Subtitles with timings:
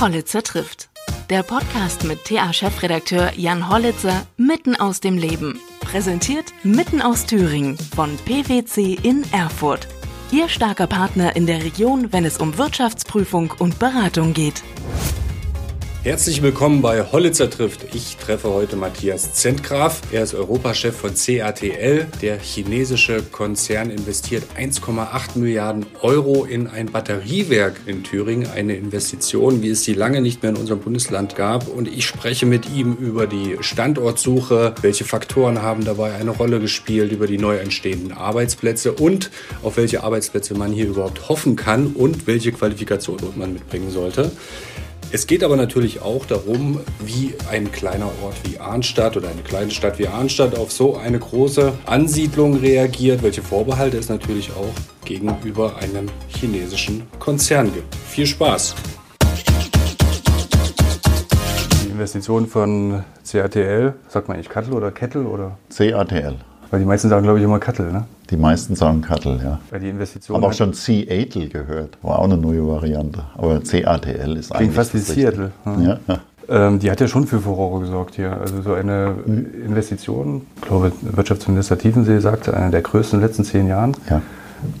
[0.00, 0.88] Hollitzer trifft.
[1.28, 5.60] Der Podcast mit TA-Chefredakteur Jan Hollitzer mitten aus dem Leben.
[5.80, 9.88] Präsentiert mitten aus Thüringen von PwC in Erfurt.
[10.32, 14.62] Ihr starker Partner in der Region, wenn es um Wirtschaftsprüfung und Beratung geht.
[16.02, 17.94] Herzlich willkommen bei Hollitzer trifft.
[17.94, 20.00] Ich treffe heute Matthias Zentgraf.
[20.10, 22.06] Er ist Europachef von CATL.
[22.22, 28.48] Der chinesische Konzern investiert 1,8 Milliarden Euro in ein Batteriewerk in Thüringen.
[28.48, 31.68] Eine Investition, wie es sie lange nicht mehr in unserem Bundesland gab.
[31.68, 37.12] Und ich spreche mit ihm über die Standortsuche, welche Faktoren haben dabei eine Rolle gespielt,
[37.12, 39.30] über die neu entstehenden Arbeitsplätze und
[39.62, 44.32] auf welche Arbeitsplätze man hier überhaupt hoffen kann und welche Qualifikationen man mitbringen sollte.
[45.12, 49.72] Es geht aber natürlich auch darum, wie ein kleiner Ort wie Arnstadt oder eine kleine
[49.72, 54.72] Stadt wie Arnstadt auf so eine große Ansiedlung reagiert, welche Vorbehalte es natürlich auch
[55.04, 57.92] gegenüber einem chinesischen Konzern gibt.
[57.96, 58.76] Viel Spaß!
[61.84, 65.58] Die Investition von CATL, sagt man eigentlich Kattel oder Kettel oder?
[65.76, 66.36] CATL.
[66.70, 68.04] Weil die meisten sagen, glaube ich, immer Kattel, ne?
[68.30, 69.58] Die meisten sagen Kattel, ja.
[69.70, 70.36] Weil die Investition.
[70.36, 71.98] Aber auch schon C-Atel gehört.
[72.02, 73.24] War auch eine neue Variante.
[73.36, 74.74] Aber CATL ist Klingt eigentlich.
[74.74, 75.50] fast wie Seattle.
[75.66, 76.18] Ja, ja.
[76.48, 78.36] Ähm, die hat ja schon für Furore gesorgt hier.
[78.40, 79.14] Also so eine
[79.64, 83.96] Investition, ich glaube, Wirtschaftsminister Tiefensee sagte, eine der größten in den letzten zehn Jahren.
[84.08, 84.22] ja.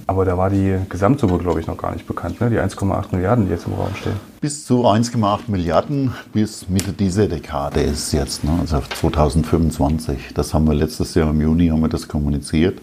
[0.06, 2.50] Aber da war die Gesamtsumme, glaube ich, noch gar nicht bekannt, ne?
[2.50, 4.16] die 1,8 Milliarden, die jetzt im Raum stehen.
[4.40, 8.52] Bis zu 1,8 Milliarden bis Mitte dieser Dekade ist es jetzt, ne?
[8.60, 10.30] also 2025.
[10.34, 12.80] Das haben wir letztes Jahr im Juni haben wir das kommuniziert.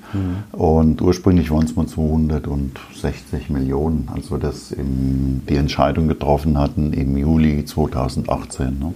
[0.52, 6.94] Und ursprünglich waren es mal 260 Millionen, als wir das im, die Entscheidung getroffen hatten
[6.94, 8.80] im Juli 2018.
[8.80, 8.94] Ne?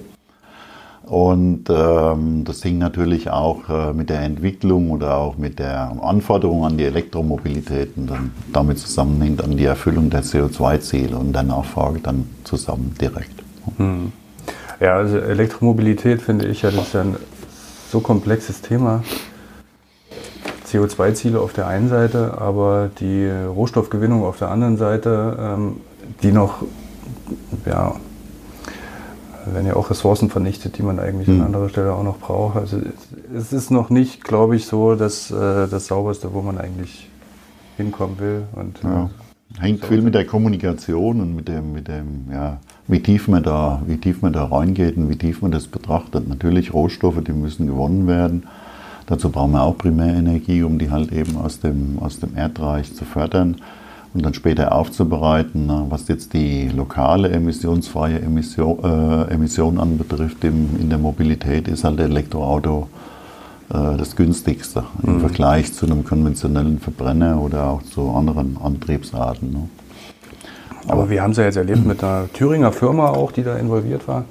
[1.11, 6.63] Und ähm, das hing natürlich auch äh, mit der Entwicklung oder auch mit der Anforderung
[6.63, 11.99] an die Elektromobilität und dann damit zusammenhängt an die Erfüllung der CO2-Ziele und der Nachfrage
[11.99, 13.43] dann zusammen direkt.
[14.79, 17.17] Ja, also Elektromobilität finde ich ja, das ist ja ein
[17.89, 19.03] so komplexes Thema.
[20.71, 25.81] CO2-Ziele auf der einen Seite, aber die Rohstoffgewinnung auf der anderen Seite, ähm,
[26.23, 26.63] die noch,
[27.65, 27.95] ja,
[29.53, 32.57] werden ja auch Ressourcen vernichtet, die man eigentlich an anderer Stelle auch noch braucht.
[32.57, 32.77] Also
[33.35, 37.09] es- ist noch nicht, glaube ich, so das, äh, das sauberste, wo man eigentlich
[37.77, 38.43] hinkommen will.
[38.53, 39.09] Und, Ja.
[39.59, 42.57] Hängt viel mit der Kommunikation und mit dem, mit dem, ja,
[42.87, 46.25] wie tief man da, wie tief man da reingeht und wie tief man das betrachtet.
[46.29, 48.43] Natürlich Rohstoffe, die müssen gewonnen werden.
[49.07, 53.03] Dazu brauchen wir auch Primärenergie, um die halt eben aus dem, aus dem Erdreich zu
[53.03, 53.57] fördern
[54.13, 55.65] und dann später aufzubereiten.
[55.65, 55.85] ne.
[55.89, 61.99] Was jetzt die lokale emissionsfreie Emission, äh, Emission anbetrifft im, in der Mobilität, ist halt
[61.99, 62.89] der Elektroauto
[63.69, 69.51] äh, das günstigste im Vergleich zu einem konventionellen Verbrenner oder auch zu anderen Antriebsarten.
[69.51, 69.69] Ne?
[70.87, 74.07] Aber wir haben es ja jetzt erlebt mit einer Thüringer Firma auch, die da involviert
[74.07, 74.25] war.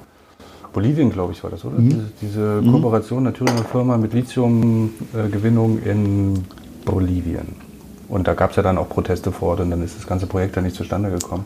[0.73, 1.77] Bolivien, glaube ich, war das, oder?
[1.79, 6.45] Diese, diese Kooperation der Thüringer Firma mit Lithiumgewinnung in
[6.85, 7.70] Bolivien.
[8.11, 10.27] Und da gab es ja dann auch Proteste vor Ort und dann ist das ganze
[10.27, 11.45] Projekt dann nicht zustande gekommen.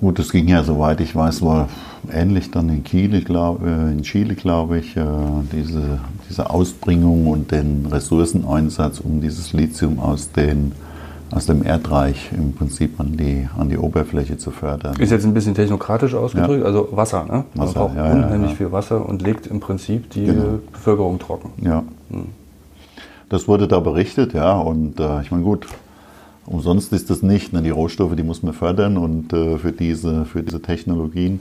[0.00, 1.68] Gut, das ging ja, soweit ich weiß, war
[2.10, 5.02] ähnlich dann in Chile, glaub, äh, in Chile, glaube ich, äh,
[5.52, 10.72] diese, diese Ausbringung und den Ressourceneinsatz, um dieses Lithium aus, den,
[11.32, 14.94] aus dem Erdreich im Prinzip an die, an die Oberfläche zu fördern.
[14.98, 17.44] Ist jetzt ein bisschen technokratisch ausgedrückt, also Wasser, ne?
[17.54, 18.56] Man Wasser, braucht ja, ja, unheimlich ja.
[18.56, 20.60] viel Wasser und legt im Prinzip die Genau.
[20.72, 21.50] Bevölkerung trocken.
[21.62, 21.82] Ja.
[23.30, 24.58] Das wurde da berichtet, ja.
[24.58, 25.66] Und äh, ich meine, gut,
[26.46, 27.52] umsonst ist das nicht.
[27.52, 27.62] Ne?
[27.62, 31.40] Die Rohstoffe, die muss man fördern und äh, für, diese, für diese Technologien.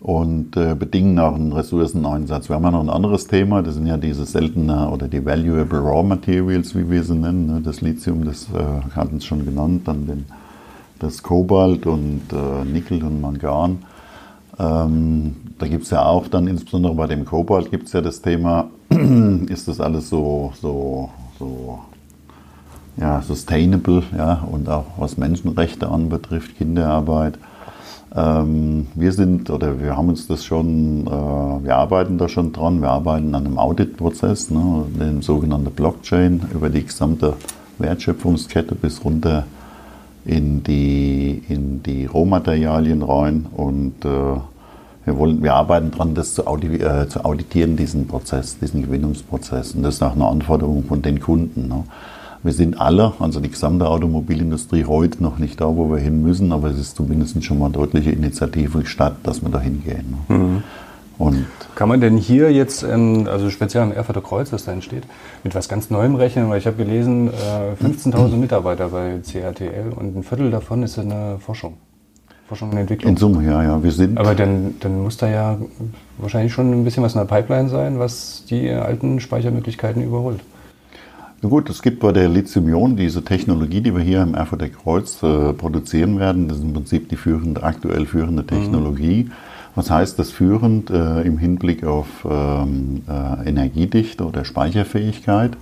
[0.00, 2.48] Und äh, bedingen auch einen Ressourceneinsatz.
[2.48, 5.78] Wir haben ja noch ein anderes Thema, das sind ja diese seltene oder die Valuable
[5.78, 7.46] Raw Materials, wie wir sie nennen.
[7.46, 7.60] Ne?
[7.64, 10.24] Das Lithium, das äh, hatten es schon genannt, dann den,
[10.98, 13.78] das Kobalt und äh, Nickel und Mangan.
[14.58, 18.20] Ähm, da gibt es ja auch dann, insbesondere bei dem Kobalt, gibt es ja das
[18.20, 18.70] Thema,
[19.48, 21.78] ist das alles so, so, so
[22.96, 27.38] ja, sustainable, ja, und auch was Menschenrechte anbetrifft, Kinderarbeit.
[28.14, 32.82] Ähm, wir sind, oder wir haben uns das schon, äh, wir arbeiten da schon dran,
[32.82, 37.34] wir arbeiten an einem Auditprozess, ne, dem sogenannten Blockchain, über die gesamte
[37.78, 39.44] Wertschöpfungskette bis runter
[40.24, 44.08] in die, in die Rohmaterialien rein und äh,
[45.04, 49.74] wir, wollen, wir arbeiten daran, das zu, audi äh, zu auditieren, diesen Prozess, diesen Gewinnungsprozess.
[49.74, 51.68] Und das ist auch eine Anforderung von den Kunden.
[51.68, 51.84] Ne?
[52.44, 56.52] Wir sind alle, also die gesamte Automobilindustrie, heute noch nicht da, wo wir hin müssen,
[56.52, 60.16] aber es ist zumindest schon mal eine deutliche Initiative gestartet, dass wir da hingehen.
[60.28, 60.62] Ne?
[61.22, 61.46] Und
[61.76, 65.04] Kann man denn hier jetzt, in, also speziell am Erfurter Kreuz, das da entsteht,
[65.44, 66.50] mit was ganz Neuem rechnen?
[66.50, 71.10] Weil ich habe gelesen, äh, 15.000 Mitarbeiter bei CATL und ein Viertel davon ist in
[71.10, 71.74] der Forschung.
[72.48, 73.12] Forschung und Entwicklung.
[73.12, 73.82] In Summe, ja, ja.
[73.82, 74.18] Wir sind.
[74.18, 75.58] Aber dann, dann muss da ja
[76.18, 80.40] wahrscheinlich schon ein bisschen was in der Pipeline sein, was die alten Speichermöglichkeiten überholt.
[81.40, 85.22] Na gut, es gibt bei der Lithium-Ionen diese Technologie, die wir hier im Erfurter Kreuz
[85.22, 86.48] äh, produzieren werden.
[86.48, 89.24] Das ist im Prinzip die führende, aktuell führende Technologie.
[89.24, 89.32] Mhm.
[89.74, 95.52] Was heißt das führend äh, im Hinblick auf ähm, äh, Energiedichte oder Speicherfähigkeit?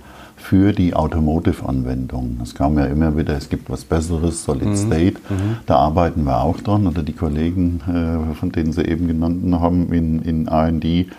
[0.41, 2.39] für die Automotive-Anwendung.
[2.41, 4.75] Es kam ja immer wieder, es gibt was Besseres, Solid mhm.
[4.75, 5.17] State.
[5.29, 5.57] Mhm.
[5.65, 9.93] Da arbeiten wir auch dran, oder die Kollegen, äh, von denen Sie eben genannt haben,
[9.93, 11.11] in, in RD.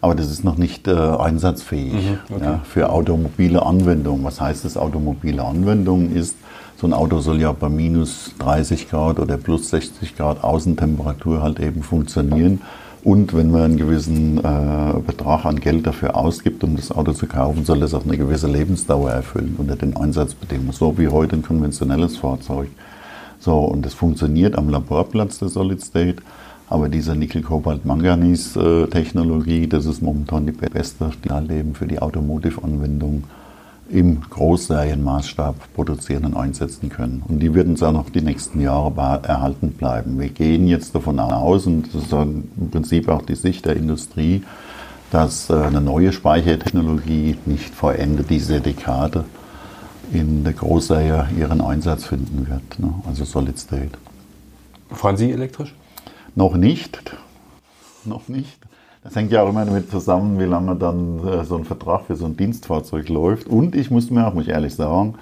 [0.00, 1.94] Aber das ist noch nicht äh, einsatzfähig
[2.28, 2.36] mhm.
[2.36, 2.44] okay.
[2.44, 4.24] ja, für automobile Anwendungen.
[4.24, 6.12] Was heißt das automobile Anwendung?
[6.12, 6.36] Ist,
[6.76, 11.58] so ein Auto soll ja bei minus 30 Grad oder plus 60 Grad Außentemperatur halt
[11.58, 12.60] eben funktionieren.
[13.02, 17.26] Und wenn man einen gewissen äh, Betrag an Geld dafür ausgibt, um das Auto zu
[17.26, 20.72] kaufen, soll es auch eine gewisse Lebensdauer erfüllen unter den Einsatzbedingungen.
[20.72, 22.68] So wie heute ein konventionelles Fahrzeug.
[23.38, 26.16] So, und das funktioniert am Laborplatz der Solid State.
[26.68, 33.22] Aber diese Nickel-Cobalt-Manganis-Technologie, das ist momentan die beste, die halt eben für die Automotive-Anwendung
[33.88, 37.22] im Großserienmaßstab produzieren und einsetzen können.
[37.26, 38.92] Und die werden auch noch die nächsten Jahre
[39.22, 40.18] erhalten bleiben.
[40.18, 44.42] Wir gehen jetzt davon aus, und das ist im Prinzip auch die Sicht der Industrie,
[45.10, 49.24] dass äh, eine neue Speichertechnologie nicht vor Ende dieser Dekade
[50.12, 52.78] in der Großserie ihren Einsatz finden wird.
[52.78, 52.92] Ne?
[53.06, 53.98] Also Solid State.
[54.90, 55.74] Fahren Sie elektrisch?
[56.34, 57.16] Noch nicht.
[58.04, 58.58] Noch nicht.
[59.06, 62.16] Das hängt ja auch immer damit zusammen, wie lange dann äh, so ein Vertrag für
[62.16, 63.46] so ein Dienstfahrzeug läuft.
[63.46, 65.14] Und ich muss mir auch, muss ich ehrlich sagen,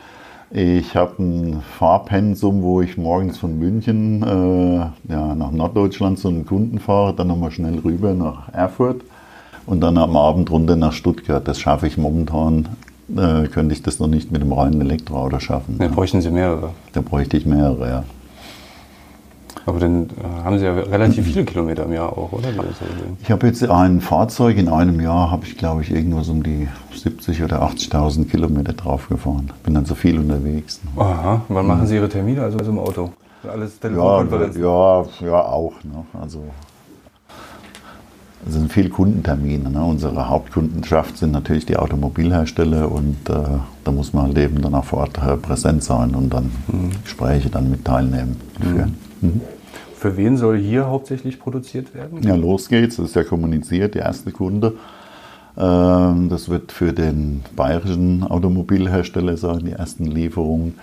[0.51, 6.47] ich habe ein Fahrpensum, wo ich morgens von München äh, ja, nach Norddeutschland zu einem
[6.47, 9.03] Kunden fahre, dann nochmal schnell rüber nach Erfurt
[9.67, 11.47] und dann am Abend runter nach Stuttgart.
[11.47, 12.69] Das schaffe ich momentan,
[13.15, 15.77] äh, könnte ich das noch nicht mit dem reinen Elektroauto schaffen.
[15.79, 15.91] Da ja.
[15.91, 16.71] bräuchten Sie mehrere.
[16.93, 18.05] Da bräuchte ich mehrere, ja.
[19.67, 22.49] Aber dann äh, haben Sie ja relativ viele Kilometer im Jahr auch, oder?
[23.23, 26.69] Ich habe jetzt ein Fahrzeug in einem Jahr, habe ich glaube ich irgendwas um die
[26.95, 29.51] 70 oder 80.000 Kilometer drauf gefahren.
[29.63, 30.81] Bin dann so viel unterwegs.
[30.97, 33.11] Aha, wann machen Sie Ihre Termine, also im Auto?
[33.51, 34.63] Alles Telefonkonferenzen?
[34.63, 35.73] Ja, ja, ja auch.
[35.85, 36.05] Ne?
[36.21, 36.43] Also
[38.47, 39.71] es sind viele Kundentermine.
[39.71, 39.83] Ne?
[39.83, 43.35] Unsere Hauptkundenschaft sind natürlich die Automobilhersteller und äh,
[43.85, 46.91] da muss man halt eben dann auch vor Ort äh, präsent sein und dann mhm.
[47.03, 48.97] Gespräche dann mit Teilnehmern führen.
[49.25, 49.41] Mhm.
[49.97, 52.23] Für wen soll hier hauptsächlich produziert werden?
[52.23, 52.97] Ja, los geht's.
[52.97, 54.75] Das ist ja kommuniziert, der erste Kunde.
[55.57, 60.75] Ähm, das wird für den bayerischen Automobilhersteller sein, die ersten Lieferungen.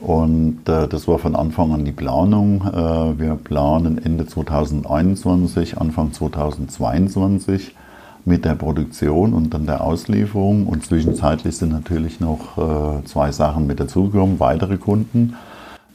[0.00, 2.62] Und äh, das war von Anfang an die Planung.
[2.66, 7.76] Äh, wir planen Ende 2021, Anfang 2022
[8.24, 10.66] mit der Produktion und dann der Auslieferung.
[10.66, 15.36] Und zwischenzeitlich sind natürlich noch äh, zwei Sachen mit dazugekommen, weitere Kunden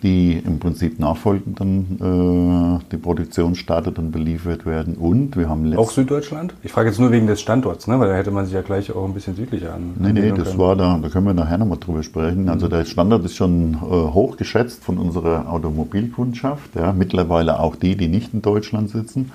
[0.04, 4.96] die im Prinzip nachfolgend dann äh, die Produktion startet und beliefert werden.
[4.96, 6.54] Und wir haben auch Süddeutschland?
[6.64, 8.00] Ich frage jetzt nur wegen des Standorts, ne?
[8.00, 9.94] weil da hätte man sich ja gleich auch ein bisschen südlicher an.
[10.00, 10.60] Nee, nee, das können.
[10.60, 12.48] war da, da können wir nachher nochmal drüber sprechen.
[12.50, 12.72] Also mhm.
[12.72, 16.76] der Standort ist schon äh, hoch geschätzt von unserer Automobilkundschaft.
[16.76, 16.94] Ja.
[16.94, 19.32] Mittlerweile auch die, die nicht in Deutschland sitzen.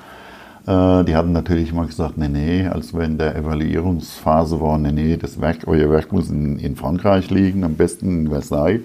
[0.66, 4.92] Äh, die hatten natürlich mal gesagt, nee, nee, als wir in der Evaluierungsphase waren, nee,
[4.92, 8.80] nee, das Werk, euer Werk muss in, in Frankreich liegen, am besten in Versailles.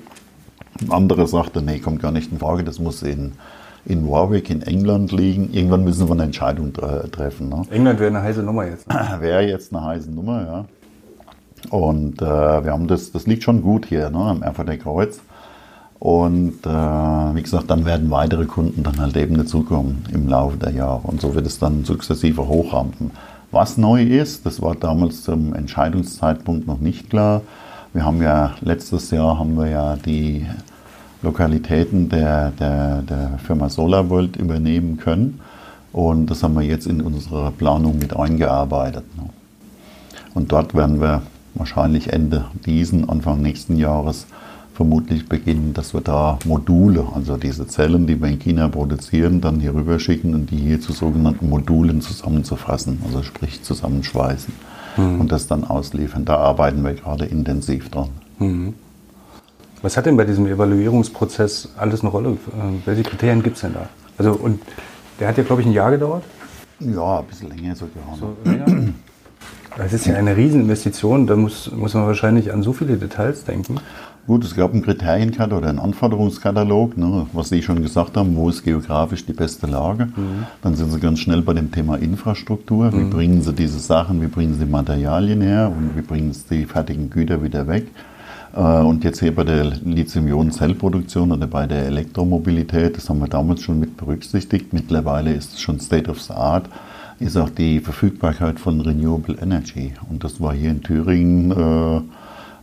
[0.81, 3.33] Ein anderer sagte, nee, kommt gar nicht in Frage, das muss in,
[3.85, 5.54] in Warwick in England liegen.
[5.54, 7.49] Irgendwann müssen wir eine Entscheidung treffen.
[7.49, 7.63] Ne?
[7.69, 8.87] England wäre eine heiße Nummer jetzt.
[8.87, 8.95] Ne?
[9.19, 10.65] wäre jetzt eine heiße Nummer, ja.
[11.69, 15.19] Und äh, wir haben das, das liegt schon gut hier, ne, am Erfurter Kreuz.
[15.99, 20.71] Und äh, wie gesagt, dann werden weitere Kunden dann halt eben dazukommen im Laufe der
[20.71, 21.01] Jahre.
[21.04, 23.11] Und so wird es dann sukzessive hochrampen.
[23.51, 27.42] Was neu ist, das war damals zum Entscheidungszeitpunkt noch nicht klar.
[27.94, 30.45] Wir haben ja letztes Jahr haben wir ja die
[31.21, 35.42] Lokalitäten der, der, der Firma SolarWorld übernehmen können.
[35.92, 39.04] Und das haben wir jetzt in unsere Planung mit eingearbeitet.
[39.18, 39.30] Ne?
[40.33, 41.23] Und dort werden wir
[41.56, 44.28] wahrscheinlich Ende diesen, Anfang nächsten Jahres
[44.73, 49.59] vermutlich beginnen, dass wir da Module, also diese Zellen, die wir in China produzieren, dann
[49.59, 54.54] hier rüber schicken und die hier zu sogenannten Modulen zusammenzufassen, also sprich zusammenschweißen
[54.95, 55.19] mhm.
[55.19, 56.23] und das dann ausliefern.
[56.23, 58.09] Da arbeiten wir gerade intensiv dran.
[58.38, 58.73] Mhm.
[59.81, 62.31] Was hat denn bei diesem Evaluierungsprozess alles eine Rolle?
[62.31, 63.88] Äh, welche Kriterien gibt es denn da?
[64.18, 64.62] Also, und
[65.19, 66.24] der hat ja, glaube ich, ein Jahr gedauert?
[66.80, 68.04] Ja, ein bisschen länger sogar.
[68.19, 68.36] So?
[69.78, 73.80] Das ist ja eine Rieseninvestition, da muss, muss man wahrscheinlich an so viele Details denken.
[74.28, 78.50] Gut, es gab einen Kriterienkatalog oder einen Anforderungskatalog, ne, was Sie schon gesagt haben, wo
[78.50, 80.06] ist geografisch die beste Lage.
[80.07, 80.45] Mhm.
[80.62, 82.92] Dann sind Sie ganz schnell bei dem Thema Infrastruktur.
[82.94, 83.09] Wie mhm.
[83.09, 87.09] bringen Sie diese Sachen, wie bringen Sie Materialien her und wie bringen Sie die fertigen
[87.09, 87.88] Güter wieder weg.
[88.56, 93.61] Äh, und jetzt hier bei der Lithium-Ionen-Zellproduktion oder bei der Elektromobilität, das haben wir damals
[93.61, 94.73] schon mit berücksichtigt.
[94.73, 96.69] Mittlerweile ist es schon State of the Art,
[97.19, 99.94] ist auch die Verfügbarkeit von Renewable Energy.
[100.09, 102.01] Und das war hier in Thüringen äh,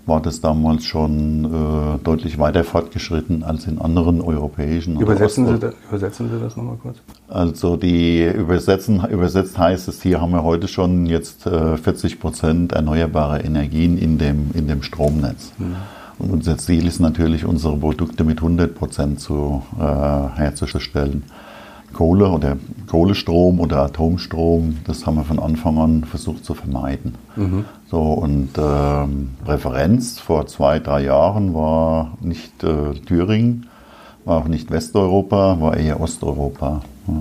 [0.07, 5.75] war das damals schon äh, deutlich weiter fortgeschritten als in anderen europäischen Übersetzen Sie, das,
[5.89, 6.99] übersetzen Sie das nochmal kurz?
[7.29, 12.73] Also die übersetzen, übersetzt heißt es, hier haben wir heute schon jetzt äh, 40 Prozent
[12.73, 15.53] erneuerbare Energien in dem, in dem Stromnetz.
[15.59, 15.77] Mhm.
[16.19, 21.25] Und unser Ziel ist natürlich, unsere Produkte mit 100 Prozent zu, äh, herzustellen.
[21.97, 27.15] Kohle oder Kohlestrom oder Atomstrom, das haben wir von Anfang an versucht zu vermeiden.
[27.37, 27.65] Mhm.
[27.91, 33.67] So, und ähm, Präferenz vor zwei, drei Jahren war nicht äh, Thüringen,
[34.25, 36.83] war auch nicht Westeuropa, war eher Osteuropa.
[37.09, 37.15] Ja.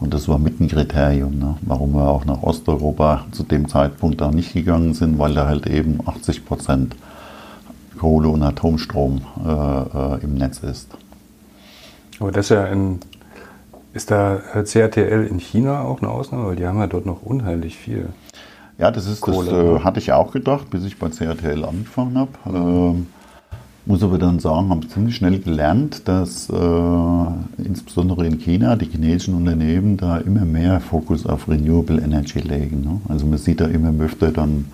[0.00, 1.56] Und das war mit ein Kriterium, ne?
[1.62, 5.66] warum wir auch nach Osteuropa zu dem Zeitpunkt da nicht gegangen sind, weil da halt
[5.66, 6.94] eben 80 Prozent
[7.98, 10.88] Kohle- und Atomstrom äh, äh, im Netz ist.
[12.20, 13.00] Aber das ist ja ein
[13.94, 16.48] ist da CATL in China auch eine Ausnahme?
[16.48, 18.08] Weil die haben ja dort noch unheimlich viel.
[18.76, 19.84] Ja, das ist Kohle, das äh, ne?
[19.84, 22.30] hatte ich auch gedacht, bis ich bei CATL angefangen habe.
[22.46, 23.06] Ähm,
[23.86, 29.34] muss aber dann sagen, habe ziemlich schnell gelernt, dass äh, insbesondere in China die chinesischen
[29.34, 32.80] Unternehmen da immer mehr Fokus auf Renewable Energy legen.
[32.80, 33.00] Ne?
[33.08, 34.66] Also man sieht da immer öfter dann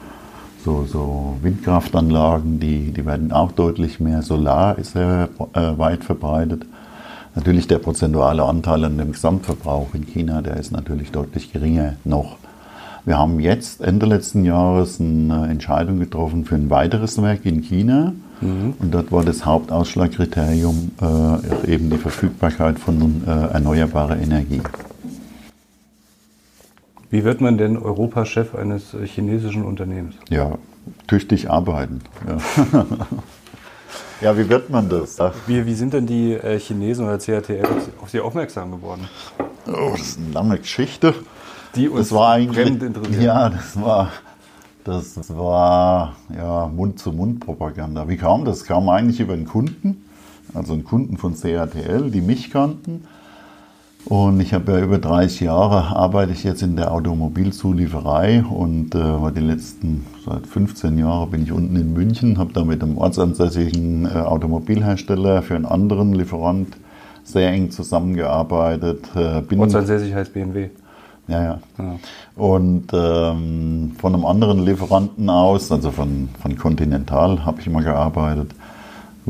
[0.65, 4.23] so, so Windkraftanlagen, die, die werden auch deutlich mehr.
[4.23, 6.65] Solar ist sehr äh, weit verbreitet.
[7.35, 12.37] Natürlich der prozentuale Anteil an dem Gesamtverbrauch in China, der ist natürlich deutlich geringer noch.
[13.05, 18.13] Wir haben jetzt Ende letzten Jahres eine Entscheidung getroffen für ein weiteres Werk in China.
[18.41, 18.75] Mhm.
[18.79, 24.61] Und dort war das Hauptausschlagkriterium äh, eben die Verfügbarkeit von äh, erneuerbarer Energie.
[27.11, 30.15] Wie wird man denn Europachef eines chinesischen Unternehmens?
[30.29, 30.59] Ja,
[31.07, 32.03] tüchtig arbeiten.
[32.29, 32.87] Ja.
[34.21, 35.19] Ja, wie wird man das?
[35.47, 37.67] Wie, wie sind denn die äh, Chinesen oder CATL
[38.03, 39.09] auf Sie aufmerksam geworden?
[39.67, 41.15] Oh, das ist eine lange Geschichte.
[41.75, 43.23] Die uns das war eigentlich, interessiert.
[43.23, 44.11] Ja, das war,
[44.85, 48.09] das war ja, Mund-zu-Mund-Propaganda.
[48.09, 48.65] Wie kam das?
[48.65, 50.05] Kam eigentlich über einen Kunden,
[50.53, 53.07] also einen Kunden von CATL, die mich kannten.
[54.07, 59.33] Und ich habe ja über 30 Jahre arbeite ich jetzt in der Automobilzulieferei und äh,
[59.37, 64.07] die letzten seit 15 Jahren bin ich unten in München, habe da mit einem ortsansässigen
[64.07, 66.77] äh, Automobilhersteller für einen anderen Lieferant
[67.25, 69.05] sehr eng zusammengearbeitet.
[69.15, 70.71] Äh, bin Ortsansässig heißt BMW.
[71.29, 71.59] Ja, ja.
[71.79, 71.97] ja.
[72.35, 78.51] Und ähm, von einem anderen Lieferanten aus, also von, von Continental, habe ich immer gearbeitet.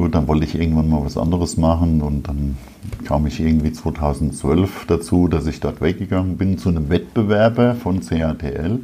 [0.00, 2.56] Gut, dann wollte ich irgendwann mal was anderes machen und dann
[3.04, 8.80] kam ich irgendwie 2012 dazu, dass ich dort weggegangen bin zu einem Wettbewerber von CATL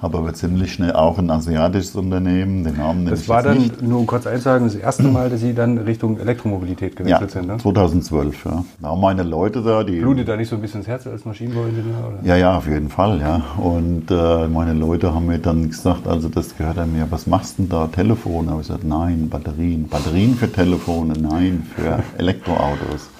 [0.00, 3.82] habe aber ziemlich schnell auch ein asiatisches Unternehmen, den Namen Das war dann, nicht.
[3.82, 7.48] nur um kurz einzusagen, das erste Mal, dass Sie dann Richtung Elektromobilität gewechselt ja, sind,
[7.48, 7.58] ne?
[7.58, 8.64] 2012, ja.
[8.80, 10.00] Da haben meine Leute da, die...
[10.00, 11.98] Blutet da nicht so ein bisschen das Herz als Maschinenbauingenieur?
[11.98, 12.26] Oder?
[12.26, 13.42] Ja, ja, auf jeden Fall, ja.
[13.58, 17.58] Und äh, meine Leute haben mir dann gesagt, also das gehört an mir, was machst
[17.58, 18.46] du denn da, Telefone?
[18.46, 19.86] Da habe ich gesagt, nein, Batterien.
[19.86, 23.10] Batterien für Telefone, nein, für Elektroautos.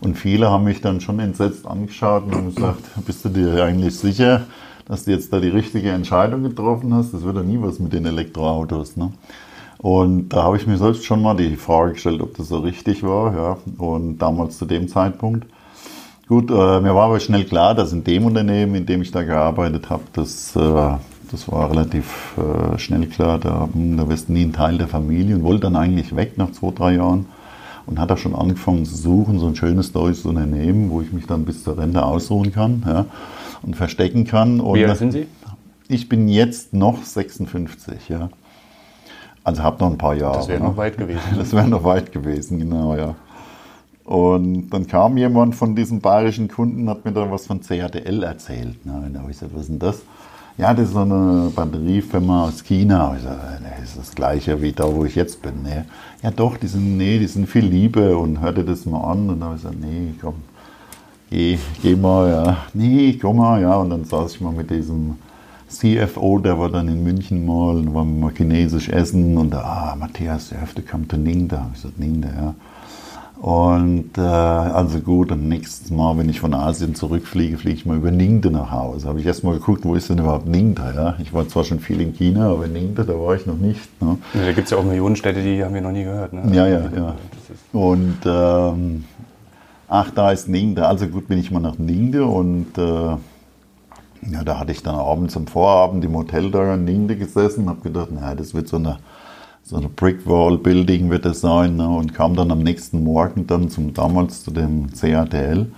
[0.00, 3.98] Und viele haben mich dann schon entsetzt angeschaut und haben gesagt, bist du dir eigentlich
[3.98, 4.42] sicher,
[4.90, 7.14] dass du jetzt da die richtige Entscheidung getroffen hast.
[7.14, 8.96] Das wird ja nie was mit den Elektroautos.
[8.96, 9.12] Ne?
[9.78, 13.04] Und da habe ich mir selbst schon mal die Frage gestellt, ob das so richtig
[13.04, 13.36] war.
[13.36, 13.56] Ja.
[13.78, 15.46] Und damals zu dem Zeitpunkt.
[16.26, 19.22] Gut, äh, mir war aber schnell klar, dass in dem Unternehmen, in dem ich da
[19.22, 20.96] gearbeitet habe, das, äh,
[21.30, 24.88] das war relativ äh, schnell klar, da, hm, da wirst du nie ein Teil der
[24.88, 27.26] Familie und wollte dann eigentlich weg nach zwei, drei Jahren
[27.86, 31.26] und hat auch schon angefangen zu suchen, so ein schönes deutsches Unternehmen, wo ich mich
[31.26, 32.82] dann bis zur Rente ausruhen kann.
[32.84, 33.06] Ja
[33.62, 34.60] und verstecken kann.
[34.60, 35.26] Und Wie alt sind Sie?
[35.88, 38.30] Ich bin jetzt noch 56, ja.
[39.42, 40.36] Also habe noch ein paar Jahre.
[40.36, 41.20] Das wäre noch weit gewesen.
[41.36, 43.14] Das wäre noch weit gewesen, genau, ja.
[44.04, 48.76] Und dann kam jemand von diesem bayerischen Kunden, hat mir dann was von CATL erzählt.
[48.84, 50.02] Na, da habe ich gesagt, was ist denn das?
[50.58, 53.14] Ja, das ist so eine Batteriefirma aus China.
[53.16, 55.62] Ich sage, das ist das gleiche wie da, wo ich jetzt bin.
[55.62, 55.84] Nee.
[56.22, 59.30] Ja doch, die sind, nee, die sind viel Liebe und hörte das mal an.
[59.30, 60.34] Und dann habe ich gesagt, nee, komm,
[61.30, 63.74] geh, geh mal, ja, nee, komm mal, ja.
[63.76, 65.16] Und dann saß ich mal mit diesem
[65.68, 69.96] CFO, der war dann in München mal, und war mal chinesisch essen und da, ah,
[69.96, 71.70] Matthias, der Hälfte kam zu Ningda.
[71.74, 72.54] Ich sagte, Ningda, ja.
[73.40, 77.96] Und äh, also gut, und nächstes Mal, wenn ich von Asien zurückfliege, fliege ich mal
[77.96, 79.08] über Ningde nach Hause.
[79.08, 80.92] Habe ich erstmal geguckt, wo ist denn überhaupt Ningde?
[80.94, 81.16] Ja?
[81.22, 83.80] Ich war zwar schon viel in China, aber Ningde, da war ich noch nicht.
[84.02, 84.18] Ne?
[84.34, 86.34] Ja, da gibt es ja auch Millionen Städte, die haben wir noch nie gehört.
[86.34, 86.42] Ne?
[86.52, 87.14] Ja, ja, ja.
[87.72, 89.04] Und ähm,
[89.90, 90.86] ach, da ist Ningde.
[90.86, 93.16] Also gut, bin ich mal nach Ningde und äh,
[94.32, 97.70] ja, da hatte ich dann abends am Vorabend im Hotel da in Ningde gesessen und
[97.70, 98.98] habe gedacht, naja, das wird so eine
[99.62, 101.88] so eine Brickwall Building wird es sein ne?
[101.88, 105.70] und kam dann am nächsten Morgen dann zum damals zu dem CATL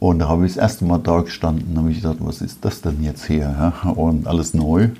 [0.00, 2.64] und da habe ich das erste Mal da gestanden und habe ich gedacht, was ist
[2.64, 3.72] das denn jetzt hier?
[3.84, 3.90] Ja?
[3.90, 4.90] Und alles neu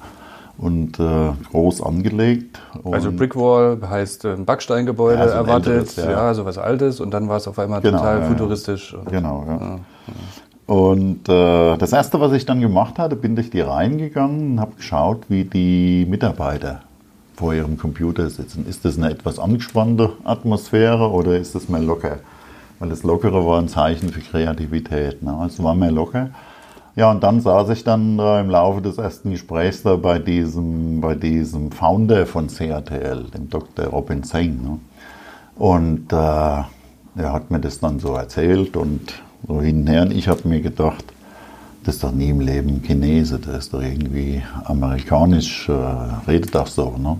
[0.58, 2.60] und äh, groß angelegt.
[2.90, 6.10] also Brickwall heißt ein Backsteingebäude ja, so erwartet, älteres, ja.
[6.10, 8.96] ja, so was Altes und dann war es auf einmal genau, total ja, futuristisch.
[9.10, 9.78] Genau, ja.
[10.66, 14.60] Und äh, das erste, was ich dann gemacht hatte, bin durch die Reihen gegangen und
[14.60, 16.80] habe geschaut, wie die Mitarbeiter
[17.36, 18.66] vor ihrem Computer sitzen.
[18.66, 22.18] Ist das eine etwas angespannte Atmosphäre oder ist das mehr locker?
[22.78, 25.22] Weil das Lockere war ein Zeichen für Kreativität.
[25.22, 25.34] Ne?
[25.34, 26.30] Also war mehr locker.
[26.96, 31.02] Ja, und dann saß ich dann äh, im Laufe des ersten Gesprächs da bei diesem,
[31.02, 33.88] bei diesem Founder von CATL, dem Dr.
[33.88, 34.62] Robin Singh.
[34.62, 34.78] Ne?
[35.56, 39.12] Und äh, er hat mir das dann so erzählt und
[39.46, 40.02] so hin und her.
[40.02, 41.04] Und ich habe mir gedacht,
[41.84, 45.72] das ist doch nie im Leben Chinese, das ist doch irgendwie amerikanisch, äh,
[46.26, 46.96] redet doch so.
[46.96, 47.18] Ne?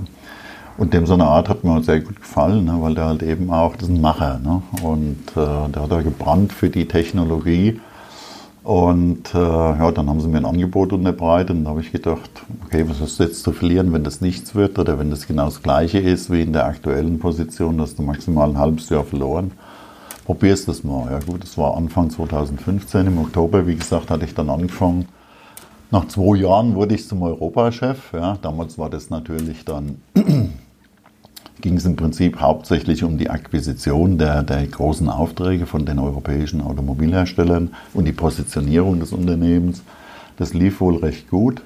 [0.79, 2.79] Und dem so eine Art hat mir sehr gut gefallen, ne?
[2.81, 4.41] weil der halt eben auch, das ist ein Macher.
[4.43, 4.63] Ne?
[4.83, 7.79] Und äh, der hat da gebrannt für die Technologie.
[8.67, 12.29] Und äh, ja, dann haben sie mir ein Angebot unterbreitet und da habe ich gedacht,
[12.65, 15.45] okay, was hast du jetzt zu verlieren, wenn das nichts wird oder wenn das genau
[15.45, 19.53] das gleiche ist wie in der aktuellen Position, dass du maximal ein halbes Jahr verloren
[20.27, 21.11] probierst das mal.
[21.11, 25.07] Ja gut, das war Anfang 2015, im Oktober, wie gesagt, hatte ich dann angefangen.
[25.93, 28.13] Nach zwei Jahren wurde ich zum Europachef.
[28.13, 30.03] Ja, damals war das natürlich dann,
[31.61, 36.61] ging es im Prinzip hauptsächlich um die Akquisition der, der großen Aufträge von den europäischen
[36.61, 39.83] Automobilherstellern und die Positionierung des Unternehmens.
[40.37, 41.63] Das lief wohl recht gut.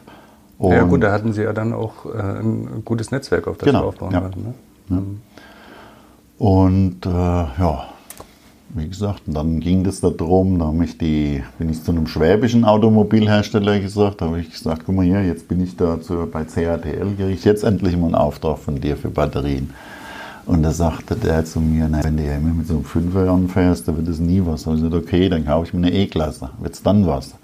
[0.59, 3.67] Und ja gut, da hatten Sie ja dann auch äh, ein gutes Netzwerk, auf das
[3.67, 4.23] genau, Sie aufbauen ja.
[4.23, 4.55] Hatten, ne?
[4.91, 5.03] ja.
[6.39, 7.87] Und äh, ja,
[8.75, 12.65] wie gesagt, und dann ging das darum, da ich die, bin ich zu einem schwäbischen
[12.65, 16.45] Automobilhersteller gesagt, da habe ich gesagt, guck mal hier, jetzt bin ich da zu, bei
[16.45, 19.71] CATL, kriege ich jetzt endlich mal einen Auftrag von dir für Batterien.
[20.47, 23.31] Und da sagte der zu mir, na, wenn du ja immer mit so einem Fünfer
[23.31, 24.63] anfährst, dann wird das nie was.
[24.63, 27.35] Da habe ich gesagt, okay, dann kaufe ich mir eine E-Klasse, wird es dann was?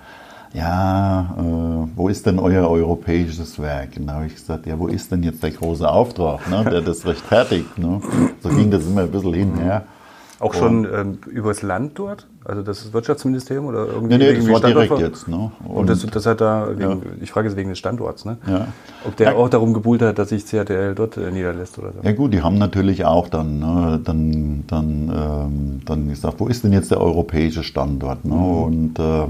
[0.55, 3.91] Ja, äh, wo ist denn euer europäisches Werk?
[3.99, 6.81] Und da habe ich gesagt, ja, wo ist denn jetzt der große Auftrag, ne, der
[6.81, 7.77] das rechtfertigt?
[7.79, 8.01] Ne?
[8.43, 9.85] So ging das immer ein bisschen hinher.
[10.39, 12.27] Auch schon ähm, übers Land dort?
[12.45, 14.19] Also das Wirtschaftsministerium oder irgendwie?
[14.19, 15.29] Nee, nee, das war direkt jetzt.
[15.29, 15.51] Ne?
[15.67, 16.97] Und, und das, das, hat da, wegen, ja.
[17.23, 18.37] ich frage jetzt wegen des Standorts, ne?
[18.47, 18.69] Ja.
[19.07, 19.37] Ob der ja.
[19.37, 22.01] auch darum gebuhlt hat, dass sich CATL dort äh, niederlässt oder so?
[22.03, 26.65] Ja gut, die haben natürlich auch dann, ne, dann, dann, ähm, dann gesagt, wo ist
[26.65, 28.27] denn jetzt der europäische Standort?
[28.27, 28.35] Ne?
[28.35, 28.63] Mhm.
[28.63, 29.27] Und äh,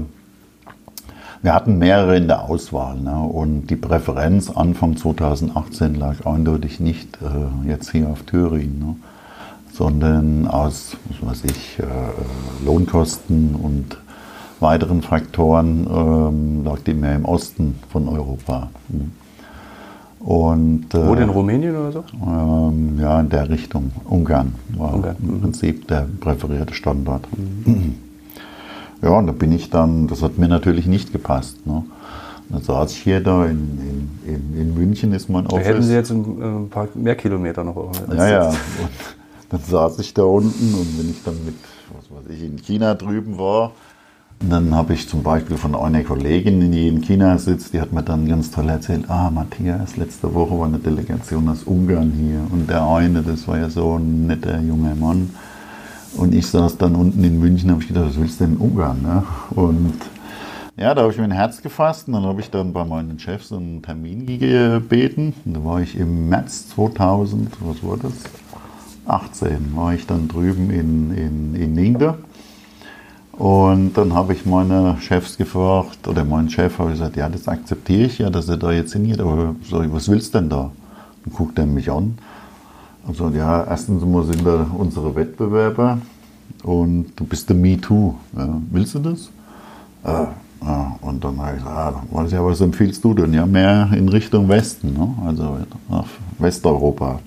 [1.41, 3.17] wir hatten mehrere in der Auswahl ne?
[3.17, 8.79] und die Präferenz Anfang 2018 lag eindeutig nicht äh, jetzt hier auf Thüringen.
[8.79, 8.95] Ne?
[9.77, 13.97] Sondern aus was weiß ich, äh, Lohnkosten und
[14.59, 18.69] weiteren Faktoren ähm, lag die mehr im Osten von Europa.
[20.19, 22.03] Und, äh, Wo denn Rumänien oder so?
[22.25, 23.91] Ähm, ja, in der Richtung.
[24.05, 25.15] Ungarn war Ungarn.
[25.21, 25.41] im mhm.
[25.41, 27.27] Prinzip der präferierte Standort.
[27.37, 27.95] Mhm.
[28.99, 31.67] Ja, und da bin ich dann, das hat mir natürlich nicht gepasst.
[31.67, 31.83] Ne?
[32.49, 35.63] Dann saß ich hier da in, in, in, München, ist mein Office.
[35.63, 37.91] Da hätten Sie jetzt ein, ein paar mehr Kilometer noch.
[38.11, 38.53] Ja, ja.
[39.49, 41.55] Dann saß ich da unten und wenn ich dann mit,
[41.95, 43.71] was weiß ich, in China drüben war,
[44.39, 48.03] dann habe ich zum Beispiel von einer Kollegin, die in China sitzt, die hat mir
[48.03, 52.69] dann ganz toll erzählt, ah Matthias, letzte Woche war eine Delegation aus Ungarn hier und
[52.69, 55.31] der eine, das war ja so ein netter junger Mann.
[56.15, 58.59] Und ich saß dann unten in München, habe ich gedacht, was willst du denn in
[58.59, 59.01] Ungarn?
[59.01, 59.23] Ne?
[59.51, 59.97] Und
[60.77, 63.17] ja, da habe ich mir ein Herz gefasst und dann habe ich dann bei meinen
[63.17, 65.33] Chefs einen Termin gebeten.
[65.45, 68.13] Und da war ich im März 2000, was war das?
[69.07, 72.15] 18 war ich dann drüben in, in, in Ningde.
[73.33, 78.05] Und dann habe ich meine Chefs gefragt, oder meinen Chef habe gesagt, ja, das akzeptiere
[78.05, 80.71] ich ja, dass er da jetzt hingeht, aber ich, was willst du denn da?
[81.23, 82.17] Dann guckt er mich an
[83.05, 85.99] und sagt, ja, erstens mal sind wir unsere Wettbewerber
[86.63, 88.15] und du bist der MeToo.
[88.35, 89.29] Ja, willst du das?
[90.03, 90.25] Äh,
[90.65, 93.33] ja, und dann habe ich gesagt, ah, weiß ja, was empfiehlst du denn?
[93.33, 95.13] Ja, mehr in Richtung Westen, ne?
[95.25, 95.57] also
[95.89, 96.05] nach
[96.39, 97.19] Westeuropa.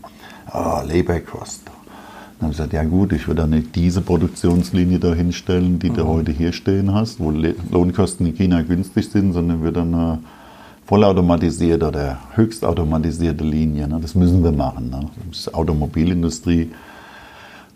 [0.52, 1.62] Ah, Leberkost.
[1.66, 5.90] Dann habe ich gesagt, ja gut, ich würde dann nicht diese Produktionslinie da hinstellen, die
[5.90, 5.94] mhm.
[5.94, 10.18] du heute hier stehen hast, wo Lohnkosten in China günstig sind, sondern würde eine
[10.86, 13.86] vollautomatisierte oder höchstautomatisierte Linie.
[13.86, 13.98] Ne?
[14.02, 14.90] Das müssen wir machen.
[14.90, 15.06] Ne?
[15.28, 16.70] Das ist Automobilindustrie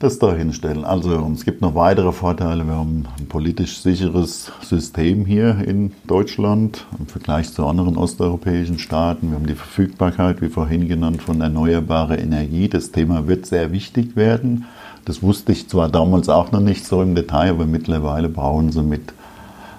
[0.04, 0.84] das da hinstellen.
[0.84, 2.66] Also es gibt noch weitere Vorteile.
[2.66, 9.30] Wir haben ein politisch sicheres System hier in Deutschland im Vergleich zu anderen osteuropäischen Staaten.
[9.30, 12.68] Wir haben die Verfügbarkeit, wie vorhin genannt, von erneuerbarer Energie.
[12.68, 14.66] Das Thema wird sehr wichtig werden.
[15.06, 18.82] Das wusste ich zwar damals auch noch nicht so im Detail, aber mittlerweile brauchen sie
[18.82, 19.14] mit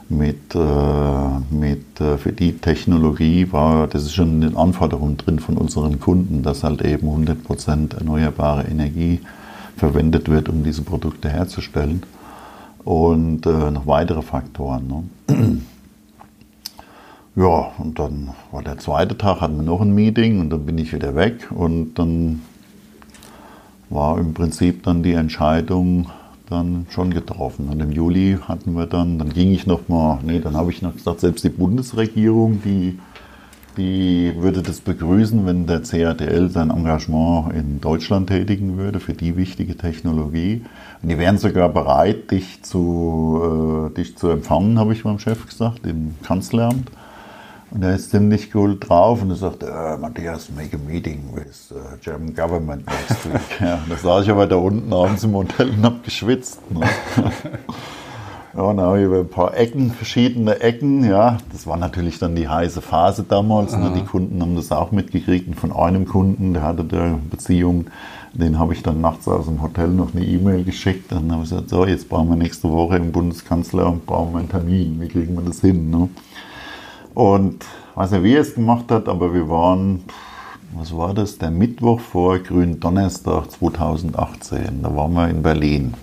[0.08, 0.60] mit, äh,
[1.50, 6.00] mit äh, für die Technologie war, das ist schon in den Anforderungen drin von unseren
[6.00, 9.22] Kunden, dass halt eben 100% erneuerbare Energie
[9.78, 12.04] verwendet wird, um diese Produkte herzustellen.
[12.84, 15.10] Und äh, noch weitere Faktoren.
[15.28, 15.62] Ne?
[17.36, 20.78] ja, und dann war der zweite Tag, hatten wir noch ein Meeting und dann bin
[20.78, 22.42] ich wieder weg und dann
[23.90, 26.10] war im Prinzip dann die Entscheidung,
[26.50, 27.70] dann schon getroffen.
[27.70, 30.82] Und im Juli hatten wir dann, dann ging ich noch mal, nee, dann habe ich
[30.82, 33.00] noch gesagt, selbst die Bundesregierung, die,
[33.78, 39.36] die würde das begrüßen, wenn der CATL sein Engagement in Deutschland tätigen würde für die
[39.36, 40.64] wichtige Technologie.
[41.02, 45.46] Und die wären sogar bereit, dich zu, äh, dich zu empfangen, habe ich meinem Chef
[45.46, 46.90] gesagt, im Kanzleramt.
[47.72, 51.72] Und er ist ziemlich cool drauf und er sagt, äh, Matthias, make a meeting with
[51.72, 53.42] uh, German government next week.
[53.60, 56.60] ja, da saß ich aber da unten abends im Hotel und hab geschwitzt.
[56.72, 56.82] Ne?
[58.56, 62.20] ja, und dann habe ich über ein paar Ecken, verschiedene Ecken, ja, das war natürlich
[62.20, 63.76] dann die heiße Phase damals.
[63.76, 63.92] Ne?
[63.96, 67.88] Die Kunden haben das auch mitgekriegt und von einem Kunden, der hatte da Beziehung,
[68.34, 71.12] den habe ich dann nachts aus dem Hotel noch eine E-Mail geschickt.
[71.12, 74.50] Dann habe ich gesagt, so, jetzt brauchen wir nächste Woche im Bundeskanzleramt brauchen wir einen
[74.50, 75.02] Termin.
[75.02, 75.90] Wie kriegen wir das hin?
[75.90, 76.10] Ne?
[77.14, 80.04] Und ich weiß nicht, wie er es gemacht hat, aber wir waren,
[80.74, 84.82] was war das, der Mittwoch vor Gründonnerstag 2018.
[84.82, 85.94] Da waren wir in Berlin.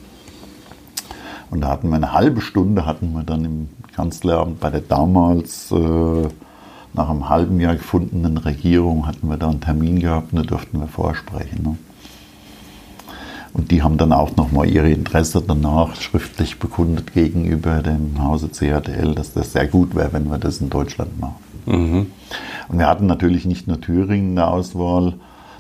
[1.52, 5.70] Und da hatten wir eine halbe Stunde, hatten wir dann im Kanzleramt bei der damals
[5.70, 6.28] äh,
[6.94, 10.80] nach einem halben Jahr gefundenen Regierung, hatten wir da einen Termin gehabt und da durften
[10.80, 11.62] wir vorsprechen.
[11.62, 11.76] Ne?
[13.52, 19.14] Und die haben dann auch nochmal ihre Interesse danach schriftlich bekundet gegenüber dem Hause CHDL,
[19.14, 21.36] dass das sehr gut wäre, wenn wir das in Deutschland machen.
[21.66, 22.06] Mhm.
[22.68, 25.14] Und wir hatten natürlich nicht nur Thüringen eine Auswahl.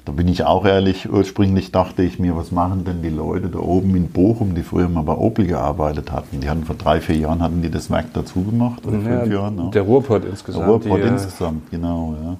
[0.04, 3.60] Da bin ich auch ehrlich, ursprünglich dachte ich mir, was machen denn die Leute da
[3.60, 6.40] oben in Bochum, die früher mal bei Opel gearbeitet hatten?
[6.40, 9.32] Die hatten vor drei, vier Jahren hatten die das Werk dazu gemacht oder ja, fünf
[9.32, 9.56] Jahren.
[9.56, 9.70] Ne?
[9.72, 10.64] Der Ruhrpott insgesamt.
[10.64, 12.36] Der Ruhrpott die, insgesamt, genau, ja.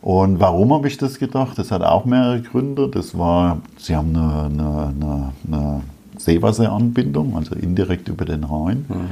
[0.00, 1.58] Und warum habe ich das gedacht?
[1.58, 2.88] Das hat auch mehrere Gründe.
[2.88, 5.80] Das war, sie haben eine, eine, eine, eine
[6.16, 8.86] Seewasseranbindung, also indirekt über den Rhein.
[8.88, 9.08] Mhm.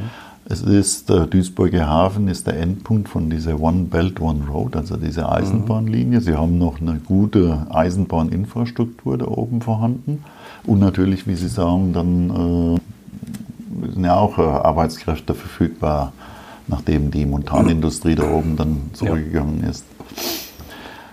[0.51, 4.97] Es ist, der Duisburger Hafen ist der Endpunkt von dieser One Belt, One Road, also
[4.97, 6.23] dieser Eisenbahnlinie.
[6.23, 10.25] Sie haben noch eine gute Eisenbahninfrastruktur da oben vorhanden.
[10.65, 16.15] Und natürlich, wie Sie sagen, dann äh, sind ja auch äh, Arbeitskräfte verfügbar,
[16.67, 19.69] nachdem die Montanindustrie da oben dann zurückgegangen ja.
[19.69, 19.85] ist.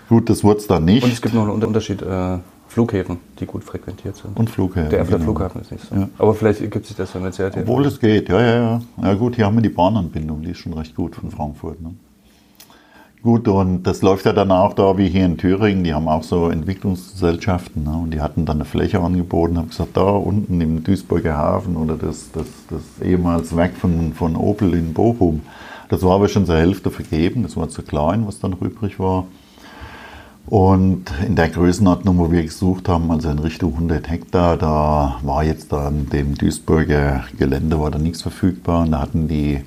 [0.08, 1.04] Gut, das wurde es dann nicht.
[1.04, 2.00] Und es gibt noch einen Unterschied.
[2.00, 2.38] Äh,
[2.76, 4.38] Flughäfen, die gut frequentiert sind.
[4.38, 4.90] Und Flughäfen.
[4.90, 5.32] Der Erfurter genau.
[5.32, 5.94] Flughafen ist nicht so.
[5.94, 6.10] Ja.
[6.18, 7.56] Aber vielleicht ergibt sich das dann mit CRT.
[7.62, 8.80] Obwohl es geht, ja, ja, ja.
[9.02, 11.80] Ja gut, hier haben wir die Bahnanbindung, die ist schon recht gut von Frankfurt.
[11.80, 11.94] Ne?
[13.22, 15.84] Gut, und das läuft ja dann auch da wie hier in Thüringen.
[15.84, 17.82] Die haben auch so Entwicklungsgesellschaften.
[17.82, 17.96] Ne?
[17.96, 21.96] Und die hatten dann eine Fläche angeboten, haben gesagt, da unten im Duisburger Hafen oder
[21.96, 25.40] das, das, das ehemals Werk von, von Opel in Bochum.
[25.88, 27.42] Das war aber schon zur Hälfte vergeben.
[27.42, 29.24] Das war zu klein, was dann übrig war.
[30.46, 35.42] Und in der Größenordnung, wo wir gesucht haben, also in Richtung 100 Hektar, da war
[35.42, 38.82] jetzt an dem Duisburger Gelände war da nichts verfügbar.
[38.82, 39.64] Und da hatten die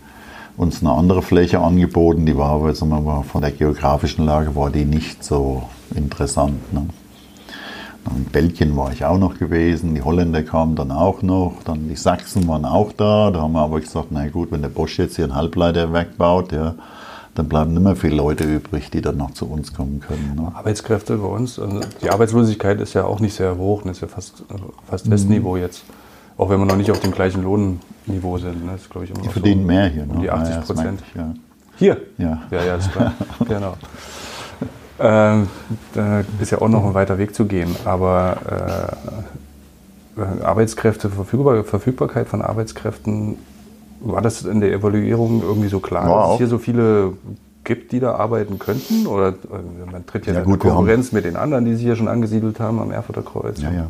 [0.56, 4.56] uns eine andere Fläche angeboten, die war aber sagen wir mal, von der geografischen Lage
[4.56, 5.64] war die nicht so
[5.96, 6.74] interessant.
[6.74, 6.88] Ne?
[8.16, 11.96] In Belgien war ich auch noch gewesen, die Holländer kamen dann auch noch, dann die
[11.96, 13.32] Sachsen waren auch da.
[13.32, 16.52] Da haben wir aber gesagt, na gut, wenn der Bosch jetzt hier ein Halbleiterwerk baut,
[16.52, 16.76] ja,
[17.40, 20.36] dann bleiben nicht mehr viele Leute übrig, die dann noch zu uns kommen können.
[20.36, 20.52] Ne?
[20.54, 24.08] Arbeitskräfte bei uns, also die Arbeitslosigkeit ist ja auch nicht sehr hoch, das ist ja
[24.10, 24.44] fast,
[24.90, 25.56] fast mhm.
[25.56, 25.84] Jetzt.
[26.38, 28.66] Auch wenn wir noch nicht auf dem gleichen Lohnniveau sind.
[28.66, 28.74] Ne?
[28.74, 30.06] Das ist, ich, immer die verdienen so mehr hier.
[30.06, 30.14] Ne?
[30.14, 31.04] Um die 80 Prozent.
[31.16, 31.34] Ja, ja.
[31.78, 31.98] Hier?
[32.18, 32.42] Ja.
[32.52, 33.14] Ja, ja, ist klar.
[33.48, 33.76] genau.
[35.00, 35.48] Ähm,
[35.94, 37.74] da ist ja auch noch ein weiter Weg zu gehen.
[37.86, 38.98] Aber
[40.18, 43.38] äh, Arbeitskräfte, Verfügbar, Verfügbarkeit von Arbeitskräften
[44.02, 47.14] war das in der Evaluierung irgendwie so klar, ja, dass es hier so viele
[47.64, 49.08] gibt, die da arbeiten könnten?
[49.08, 52.08] Oder äh, man tritt ja, ja gut, Konkurrenz mit den anderen, die sich hier schon
[52.08, 53.62] angesiedelt haben am Erfurter Kreuz?
[53.62, 53.88] Ja, ja.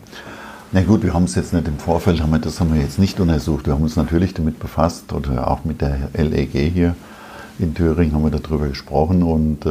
[0.71, 2.99] Na gut, wir haben es jetzt nicht im Vorfeld, haben wir, das haben wir jetzt
[2.99, 3.65] nicht untersucht.
[3.65, 6.95] Wir haben uns natürlich damit befasst oder auch mit der LEG hier
[7.57, 9.69] in Thüringen haben wir darüber gesprochen und äh,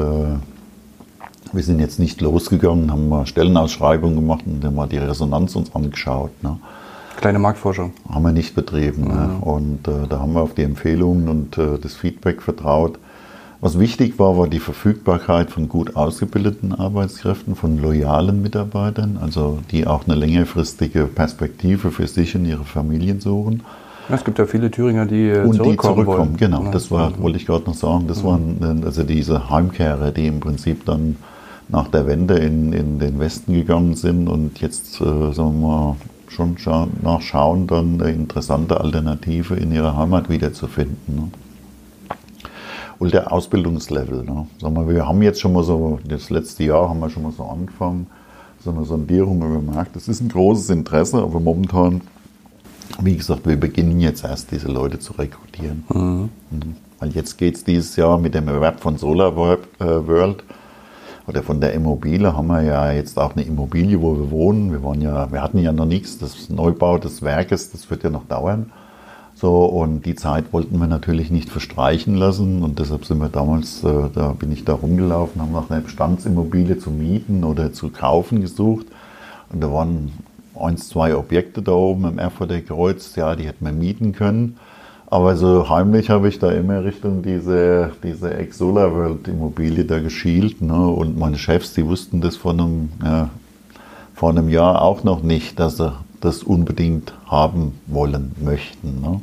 [1.53, 5.75] wir sind jetzt nicht losgegangen, haben mal Stellenausschreibungen gemacht und haben mal die Resonanz uns
[5.75, 6.31] angeschaut.
[6.43, 6.59] Ne?
[7.19, 7.95] Kleine Marktforschung.
[8.09, 9.03] Haben wir nicht betrieben.
[9.03, 9.09] Mhm.
[9.09, 9.39] Ne?
[9.41, 13.01] Und äh, da haben wir auf die Empfehlungen und äh, das Feedback vertraut.
[13.61, 19.85] Was wichtig war, war die Verfügbarkeit von gut ausgebildeten Arbeitskräften, von loyalen Mitarbeitern, also die
[19.85, 23.65] auch eine längerfristige Perspektive für sich und ihre Familien suchen.
[24.09, 26.37] Es gibt ja viele Thüringer, die und zurückkommen, die zurückkommen wollen.
[26.37, 28.07] Genau, das war, wollte ich gerade noch sagen.
[28.07, 28.61] Das mhm.
[28.61, 31.17] waren also diese Heimkehrer, die im Prinzip dann
[31.69, 35.97] nach der Wende in, in den Westen gegangen sind und jetzt, äh, sagen wir mal,
[36.31, 36.57] schon
[37.03, 41.15] nachschauen, dann eine interessante Alternative in ihrer Heimat wiederzufinden.
[41.15, 41.31] Ne?
[42.99, 44.25] Und der Ausbildungslevel.
[44.25, 44.47] Ne?
[44.61, 47.33] Sagen wir, wir haben jetzt schon mal so, das letzte Jahr haben wir schon mal
[47.33, 48.09] so angefangen,
[48.61, 49.95] so eine Sondierung über den Markt.
[49.95, 52.01] Das ist ein großes Interesse, aber momentan,
[53.01, 55.85] wie gesagt, wir beginnen jetzt erst diese Leute zu rekrutieren.
[55.93, 56.31] Mhm.
[56.51, 56.77] Mhm.
[56.99, 60.43] Weil jetzt geht es dieses Jahr mit dem Erwerb von Solar äh, World
[61.29, 64.73] oder von der Immobilie haben wir ja jetzt auch eine Immobilie, wo wir wohnen.
[64.73, 66.17] Wir, waren ja, wir hatten ja noch nichts.
[66.17, 68.73] Das Neubau des Werkes, das wird ja noch dauern.
[69.35, 73.85] So, und die Zeit wollten wir natürlich nicht verstreichen lassen und deshalb sind wir damals,
[73.85, 78.41] äh, da bin ich da rumgelaufen, haben nach einer Bestandsimmobilie zu mieten oder zu kaufen
[78.41, 78.87] gesucht.
[79.53, 80.11] Und da waren
[80.59, 84.57] eins, zwei Objekte da oben im Erfurter Kreuz, ja, die hätten wir mieten können.
[85.11, 90.61] Aber so heimlich habe ich da immer Richtung diese, diese Ex-Solar World Immobilie da geschielt.
[90.61, 90.87] Ne?
[90.87, 93.31] Und meine Chefs, die wussten das vor einem, ja,
[94.15, 99.01] vor einem Jahr auch noch nicht, dass sie das unbedingt haben wollen, möchten.
[99.01, 99.23] Ne?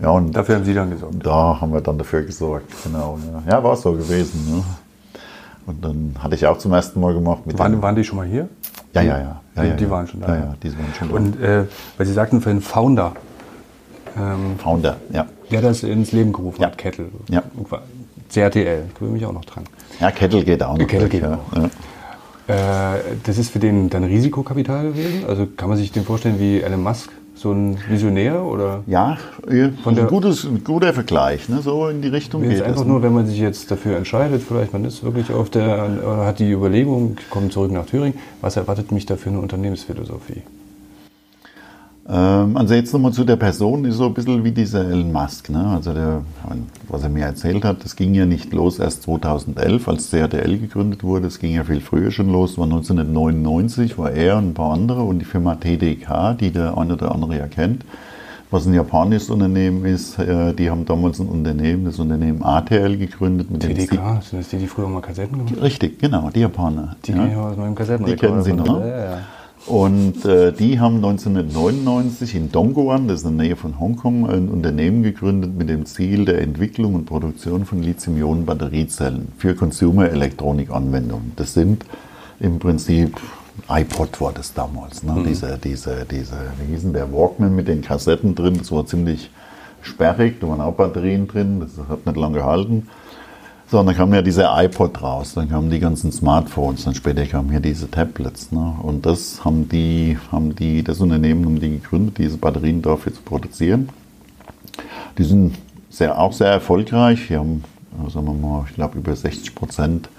[0.00, 1.24] Ja, und dafür haben Sie dann gesorgt?
[1.24, 3.18] Da haben wir dann dafür gesorgt, genau.
[3.46, 4.44] Ja, ja war so gewesen.
[4.50, 4.62] Ne?
[5.64, 7.40] Und dann hatte ich auch zum ersten Mal gemacht.
[7.46, 8.48] waren, waren die schon mal hier?
[8.92, 9.40] Ja, ja, ja.
[9.56, 10.28] ja, ja die, waren schon da.
[10.28, 11.14] Ja, ja, die waren schon da.
[11.14, 11.64] Und äh,
[11.96, 13.12] weil Sie sagten für den Founder.
[14.16, 15.26] Ähm, Founder, ja.
[15.50, 16.68] Der das ins Leben gerufen ja.
[16.68, 17.06] hat, Kettle.
[17.28, 17.42] Ja.
[18.32, 19.64] CRTL, ich mich auch noch dran.
[20.00, 20.86] Ja, Kettle geht auch noch.
[20.86, 21.38] Kettle geht ja.
[21.38, 21.56] auch.
[21.56, 21.70] Ja.
[22.48, 25.24] Äh, das ist für den dann Risikokapital gewesen?
[25.28, 28.82] Also kann man sich den vorstellen wie Elon Musk, so ein Visionär oder?
[28.86, 29.18] Ja,
[29.82, 31.60] von ein, gutes, ein guter Vergleich, ne?
[31.62, 32.86] so in die Richtung geht einfach es.
[32.86, 35.88] nur, wenn man sich jetzt dafür entscheidet, vielleicht man ist wirklich auf der,
[36.26, 40.42] hat die Überlegung, kommt zurück nach Thüringen, was erwartet mich da für eine Unternehmensphilosophie?
[42.08, 45.50] Ähm, also jetzt nochmal zu der Person, ist so ein bisschen wie dieser Elon Musk.
[45.50, 45.64] Ne?
[45.64, 46.22] Also der,
[46.88, 51.04] was er mir erzählt hat, das ging ja nicht los erst 2011, als CRTL gegründet
[51.04, 51.28] wurde.
[51.28, 52.58] Es ging ja viel früher schon los.
[52.58, 56.94] war 1999, war er und ein paar andere und die Firma TDK, die der eine
[56.94, 57.84] oder andere ja kennt,
[58.50, 60.18] was ein japanisches Unternehmen ist.
[60.18, 63.48] Äh, die haben damals ein Unternehmen, das Unternehmen ATL gegründet.
[63.48, 65.62] Mit TDK, sind das die, die früher mal Kassetten gemacht haben?
[65.62, 66.96] Richtig, genau, die Japaner.
[67.04, 67.48] Die ja.
[67.48, 68.80] aus meinem Die kennen Sie noch?
[68.80, 69.18] Ja, ja.
[69.66, 74.48] Und äh, die haben 1999 in Dongguan, das ist in der Nähe von Hongkong, ein
[74.48, 81.32] Unternehmen gegründet mit dem Ziel der Entwicklung und Produktion von Lithium-Ionen-Batteriezellen für Consumer-Elektronik-Anwendungen.
[81.36, 81.84] Das sind
[82.40, 83.20] im Prinzip
[83.68, 85.12] iPod war das damals, ne?
[85.12, 85.24] Mhm.
[85.24, 89.30] Diese, diese, diese, wie hieß denn der Walkman mit den Kassetten drin, das war ziemlich
[89.82, 92.88] sperrig, da waren auch Batterien drin, das hat nicht lange gehalten.
[93.72, 97.24] So, und dann kam ja dieser iPod raus, dann kamen die ganzen Smartphones, dann später
[97.24, 98.52] kamen hier diese Tablets.
[98.52, 98.76] Ne?
[98.82, 103.22] Und das haben die, haben die, das Unternehmen haben die gegründet, diese Batterien dafür zu
[103.22, 103.88] produzieren.
[105.16, 105.54] Die sind
[105.88, 107.28] sehr, auch sehr erfolgreich.
[107.30, 107.64] Die haben,
[108.12, 110.10] sagen wir mal, ich glaube über 60 Prozent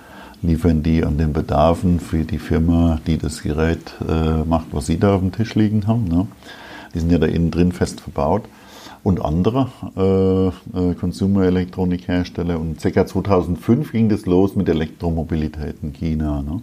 [0.42, 4.98] liefern die an den Bedarfen für die Firma, die das Gerät äh, macht, was sie
[4.98, 6.06] da auf dem Tisch liegen haben.
[6.06, 6.26] Ne?
[6.96, 8.46] Die sind ja da innen drin fest verbaut
[9.04, 12.60] und andere äh, äh, Consumer-Elektronikhersteller.
[12.60, 13.06] Und ca.
[13.06, 16.42] 2005 ging das los mit Elektromobilität in China.
[16.42, 16.62] Ne?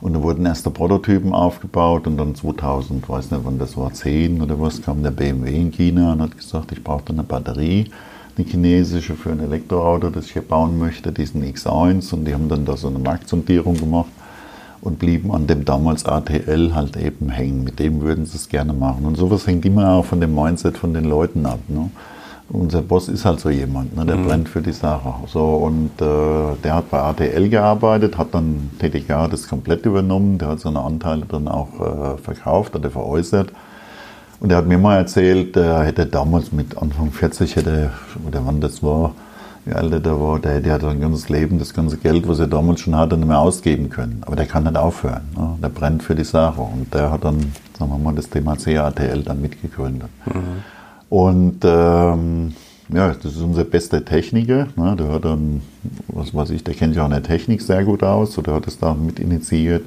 [0.00, 4.42] Und da wurden erste Prototypen aufgebaut und dann 2000, weiß nicht wann das war, 10
[4.42, 7.86] oder was, kam der BMW in China und hat gesagt, ich brauche da eine Batterie,
[8.36, 12.48] eine chinesische für ein Elektroauto, das ich hier bauen möchte, diesen X1 und die haben
[12.48, 14.10] dann da so eine Marktsondierung gemacht
[14.82, 17.64] und blieben an dem damals ATL halt eben hängen.
[17.64, 19.04] Mit dem würden sie es gerne machen.
[19.04, 21.58] Und sowas hängt immer auch von dem Mindset von den Leuten ab.
[21.68, 21.90] Ne?
[22.48, 24.04] Unser Boss ist halt so jemand, ne?
[24.04, 24.26] der mhm.
[24.26, 25.14] brennt für die Sache.
[25.26, 30.48] So, und äh, der hat bei ATL gearbeitet, hat dann TDK das komplett übernommen, der
[30.48, 33.52] hat seine Anteile dann auch äh, verkauft, hat er veräußert.
[34.40, 37.90] Und er hat mir mal erzählt, er hätte damals mit Anfang 40, hätte,
[38.26, 39.14] oder wann das war,
[39.64, 42.46] wie alt der war, der, der hat sein ganzes Leben, das ganze Geld, was er
[42.46, 44.22] damals schon hatte, nicht mehr ausgeben können.
[44.26, 45.22] Aber der kann nicht aufhören.
[45.36, 45.58] Ne?
[45.62, 46.60] Der brennt für die Sache.
[46.60, 50.08] Und der hat dann, sagen wir mal, das Thema CATL dann mitgegründet.
[50.26, 50.62] Mhm.
[51.10, 52.54] Und ähm,
[52.88, 54.68] ja, das ist unser bester Techniker.
[54.76, 54.96] Ne?
[54.98, 55.62] Der hat dann,
[56.08, 58.38] was weiß ich, der kennt sich auch in der Technik sehr gut aus.
[58.38, 59.84] Oder hat es da mit initiiert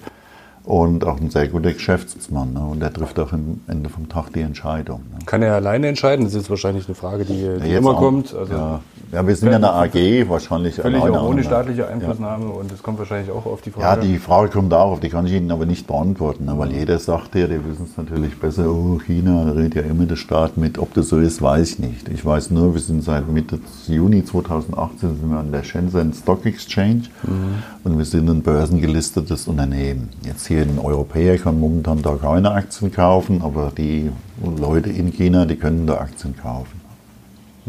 [0.66, 2.54] und auch ein sehr guter Geschäftsmann.
[2.54, 2.62] Ne?
[2.62, 5.02] Und der trifft auch am Ende vom Tag die Entscheidung.
[5.12, 5.20] Ne?
[5.26, 6.26] Kann er alleine entscheiden?
[6.26, 8.34] Das ist wahrscheinlich eine Frage, die, die immer auch, kommt.
[8.34, 8.80] Also ja.
[9.13, 12.52] Ja, wir sind ja eine AG, wahrscheinlich völlig auch ohne staatliche Einflussnahme ja.
[12.52, 13.86] und das kommt wahrscheinlich auch auf die Frage.
[13.86, 16.58] Ja, die Frage kommt auch auf, die kann ich Ihnen aber nicht beantworten, ne?
[16.58, 20.15] weil jeder sagt ja, die wissen es natürlich besser, oh, China, redet ja immer der
[20.15, 20.80] Staat mit.
[20.80, 22.10] Ob das so ist, weiß ich nicht.
[22.10, 26.45] Ich weiß nur, wir sind seit Mitte Juni 2018 sind wir an der Shenzhen Stock
[26.47, 27.63] Exchange mhm.
[27.84, 30.10] und wir sind ein börsengelistetes Unternehmen.
[30.26, 34.10] Jetzt hier ein Europäer kann momentan da keine Aktien kaufen, aber die
[34.58, 36.82] Leute in China, die können da Aktien kaufen.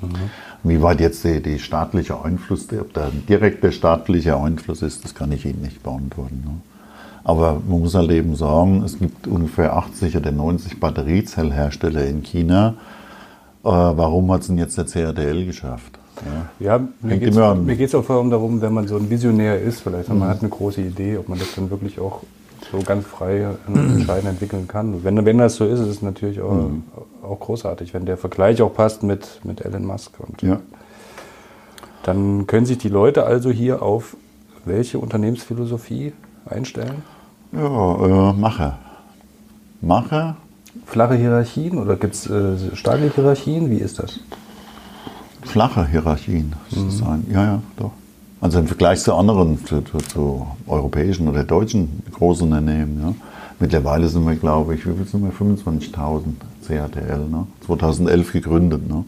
[0.00, 0.30] Mhm.
[0.64, 5.14] Wie weit jetzt die, die, staatliche Einfluss, ob da ein direkter staatlicher Einfluss ist, das
[5.14, 6.42] kann ich Ihnen nicht beantworten.
[6.44, 6.54] Ne?
[7.22, 12.74] Aber man muss halt eben sagen, es gibt ungefähr 80 oder 90 Batteriezellhersteller in China.
[13.62, 15.98] Äh, warum hat es denn jetzt der CRDL geschafft?
[16.60, 19.80] Ja, ja mir geht es auch vor allem darum, wenn man so ein Visionär ist,
[19.80, 20.20] vielleicht mhm.
[20.20, 22.22] man hat eine große Idee, ob man das dann wirklich auch
[22.74, 25.04] so ganz frei entscheiden entwickeln kann.
[25.04, 26.84] Wenn, wenn das so ist, ist es natürlich auch, mhm.
[27.22, 30.18] auch großartig, wenn der Vergleich auch passt mit, mit Elon Musk.
[30.18, 30.60] Und ja.
[32.02, 34.16] Dann können sich die Leute also hier auf
[34.64, 36.12] welche Unternehmensphilosophie
[36.46, 37.02] einstellen?
[37.52, 38.74] Ja, äh, Mache.
[39.80, 40.36] Mache.
[40.86, 43.70] Flache Hierarchien oder gibt es äh, starke Hierarchien?
[43.70, 44.20] Wie ist das?
[45.42, 46.54] Flache Hierarchien.
[46.70, 47.24] Mhm.
[47.32, 47.92] Ja, ja, doch.
[48.44, 53.00] Also im Vergleich zu anderen, zu, zu, zu europäischen oder deutschen großen Unternehmen.
[53.02, 53.14] Ja.
[53.58, 55.32] Mittlerweile sind wir, glaube ich, wie viel sind wir?
[55.32, 56.24] 25.000
[56.68, 57.46] CATL, ne?
[57.64, 58.86] 2011 gegründet.
[58.86, 59.06] Ne?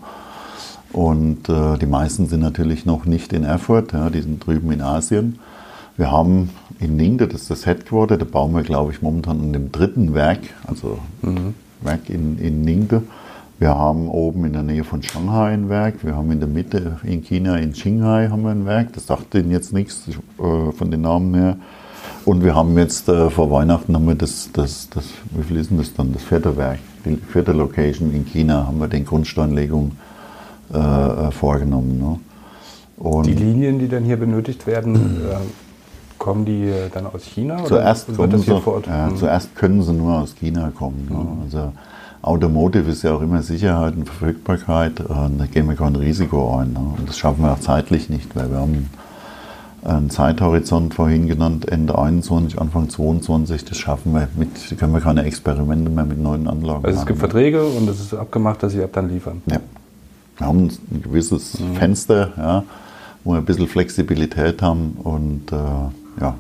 [0.91, 4.81] Und äh, die meisten sind natürlich noch nicht in Erfurt, ja, die sind drüben in
[4.81, 5.39] Asien.
[5.99, 6.49] Wir haben
[6.81, 10.15] in Ningde, das ist das Headquarter, da bauen wir, glaube ich, momentan an dem dritten
[10.15, 11.53] Werk, also mhm.
[11.83, 13.03] Werk in, in Ningde.
[13.59, 16.05] Wir haben oben in der Nähe von Shanghai ein Werk.
[16.05, 18.93] Wir haben in der Mitte in China, in Qinghai, haben wir ein Werk.
[18.93, 21.57] Das sagt Ihnen jetzt nichts äh, von den Namen her.
[22.27, 25.71] Und wir haben jetzt äh, vor Weihnachten haben wir das, das, das, wie viel ist
[25.71, 26.13] denn das dann?
[26.13, 29.93] Das vierte Werk, die vierte Location in China haben wir den Grundsteinlegung
[30.75, 31.99] äh, äh vorgenommen.
[31.99, 32.19] Ne?
[32.99, 35.37] Und die Linien, die dann hier benötigt werden, äh,
[36.19, 37.65] kommen die dann aus China?
[37.65, 39.17] Zuerst, oder sie, ja, hm.
[39.17, 41.09] zuerst können sie nur aus China kommen.
[41.11, 41.19] Ne?
[41.19, 41.43] Hm.
[41.45, 41.73] Also
[42.27, 45.01] Automotive ist ja auch immer Sicherheit und Verfügbarkeit.
[45.01, 46.73] Und da gehen wir kein Risiko ein.
[46.73, 46.81] Ne?
[46.99, 48.91] Und das schaffen wir auch zeitlich nicht, weil wir haben
[49.85, 53.65] einen Zeithorizont vorhin genannt, Ende 21, Anfang 22.
[53.65, 57.07] Das schaffen wir mit, da können wir keine Experimente mehr mit neuen Anlagen Also es
[57.07, 57.29] gibt ne?
[57.29, 59.43] Verträge und es ist abgemacht, dass Sie ab dann liefern.
[59.47, 59.61] Ja.
[60.39, 61.77] Wir haben ein gewisses mhm.
[61.77, 62.65] Fenster, ja,
[63.25, 66.35] wo wir ein bisschen Flexibilität haben und äh, ja,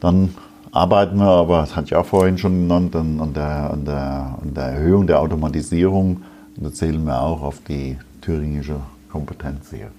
[0.00, 0.30] dann
[0.74, 4.38] arbeiten wir aber, das hatte ich auch vorhin schon genannt, an, an, der, an, der,
[4.42, 6.22] an der Erhöhung der Automatisierung.
[6.56, 8.76] Und da zählen wir auch auf die thüringische
[9.10, 9.90] Kompetenz hier.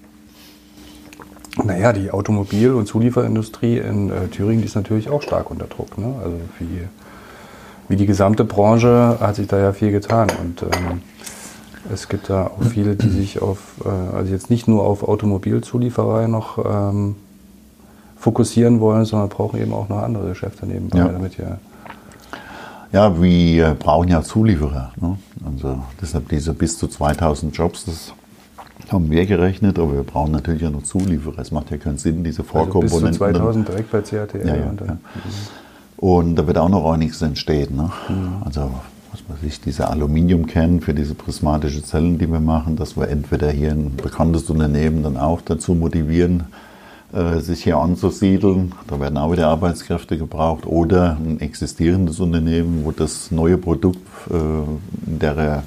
[1.64, 5.98] Naja, die Automobil- und Zulieferindustrie in äh, Thüringen ist natürlich auch stark unter Druck.
[5.98, 6.14] Ne?
[6.22, 6.82] Also wie,
[7.88, 10.28] wie die gesamte Branche hat sich da ja viel getan.
[10.42, 11.02] Und ähm,
[11.94, 16.28] es gibt da auch viele, die sich auf, äh, also jetzt nicht nur auf Automobilzulieferei
[16.28, 17.16] noch ähm,
[18.26, 21.10] fokussieren wollen, sondern brauchen eben auch noch andere Geschäfte nebenbei, ja.
[21.10, 21.60] damit ja.
[22.92, 24.94] Ja, wir brauchen ja Zulieferer.
[25.00, 25.18] Ne?
[25.46, 28.14] Also deshalb diese bis zu 2000 Jobs, das
[28.92, 31.38] haben wir gerechnet, aber wir brauchen natürlich ja noch Zulieferer.
[31.38, 33.06] Es macht ja keinen Sinn, diese Vorkomponenten.
[33.06, 34.48] Also bis zu 2000 direkt bei CATL.
[34.48, 34.98] Ja, ja, und, ja.
[35.98, 37.76] und, da wird auch noch einiges entstehen.
[37.76, 37.92] Ne?
[38.10, 38.44] Mhm.
[38.44, 38.72] Also
[39.12, 43.52] was weiß ich, diese Aluminiumkern für diese prismatische Zellen, die wir machen, dass wir entweder
[43.52, 46.65] hier ein bekanntes Unternehmen dann auch dazu motivieren, äh,
[47.40, 48.74] sich hier anzusiedeln.
[48.88, 54.34] Da werden auch wieder Arbeitskräfte gebraucht oder ein existierendes Unternehmen, wo das neue Produkt äh,
[54.34, 55.64] in der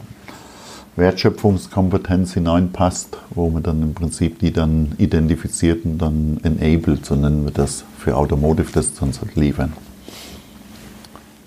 [0.97, 7.45] Wertschöpfungskompetenz hineinpasst, wo man dann im Prinzip die dann identifiziert und dann enabled, so nennen
[7.45, 9.73] wir das, für Automotive das uns liefern.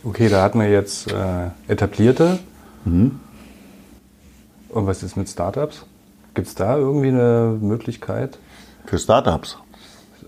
[0.04, 2.40] Okay, da hatten wir jetzt äh, etablierte.
[2.86, 3.20] Mhm.
[4.70, 5.86] Und was ist mit Startups?
[6.34, 8.40] Gibt es da irgendwie eine Möglichkeit?
[8.86, 9.58] Für Startups?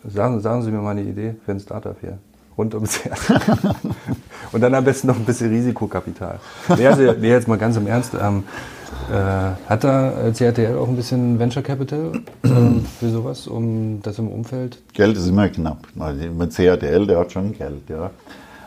[0.08, 2.18] Sagen, sagen Sie mir mal eine Idee für ein Startup hier.
[2.58, 3.32] Rund ums Herz.
[4.52, 6.40] Und dann am besten noch ein bisschen Risikokapital.
[6.78, 8.14] Nee, also, nee jetzt mal ganz im Ernst.
[8.14, 8.44] Ähm,
[9.12, 12.12] äh, hat da CRTL auch ein bisschen Venture Capital
[12.44, 12.48] äh,
[13.00, 14.78] für sowas, um das im Umfeld?
[14.94, 15.88] Geld ist immer knapp.
[15.96, 18.12] Mit CRTL, der hat schon Geld, ja.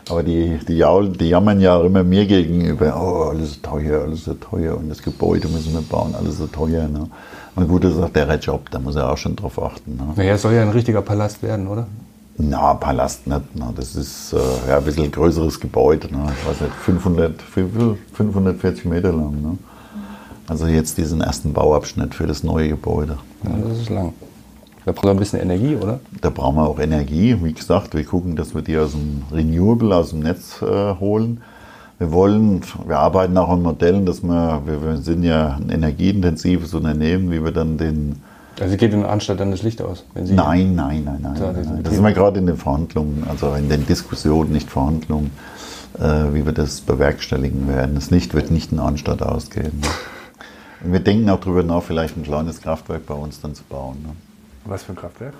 [0.09, 0.83] Aber die, die,
[1.19, 4.89] die jammern ja auch immer mir gegenüber, oh, alles so teuer, alles so teuer und
[4.89, 6.87] das Gebäude müssen wir bauen, alles so teuer.
[6.87, 7.09] Ne?
[7.55, 9.95] Und gut, das ist auch der Job, da muss er auch schon drauf achten.
[9.97, 10.13] Ne?
[10.15, 11.87] Naja, es soll ja ein richtiger Palast werden, oder?
[12.37, 13.55] Na, Palast nicht.
[13.55, 13.73] Ne?
[13.75, 16.07] Das ist äh, ja, ein bisschen größeres Gebäude.
[16.13, 16.31] Ne?
[16.39, 19.41] Ich weiß nicht, 500, 540 Meter lang.
[19.41, 19.57] Ne?
[20.47, 23.17] Also jetzt diesen ersten Bauabschnitt für das neue Gebäude.
[23.43, 24.13] Ja, das ist lang.
[24.87, 25.99] Da braucht man ein bisschen Energie, oder?
[26.21, 27.35] Da brauchen wir auch Energie.
[27.43, 31.41] Wie gesagt, wir gucken, dass wir die aus dem Renewable, aus dem Netz äh, holen.
[31.99, 36.73] Wir wollen, wir arbeiten auch an Modellen, dass wir, wir, wir sind ja ein energieintensives
[36.73, 38.21] Unternehmen, wie wir dann den.
[38.61, 40.05] Also geht in Anstalt dann das Licht aus?
[40.13, 41.35] Wenn Sie nein, nein, nein, nein.
[41.37, 41.83] Da, nein.
[41.83, 45.31] Das sind wir gerade in den Verhandlungen, also in den Diskussionen, nicht Verhandlungen,
[45.99, 47.95] äh, wie wir das bewerkstelligen werden.
[47.95, 49.81] Das Licht wird nicht in Anstalt ausgehen.
[49.81, 49.87] Ne?
[50.85, 53.97] Und wir denken auch darüber nach, vielleicht ein kleines Kraftwerk bei uns dann zu bauen.
[54.03, 54.09] Ne?
[54.67, 55.33] Was für ein Kraftwerk?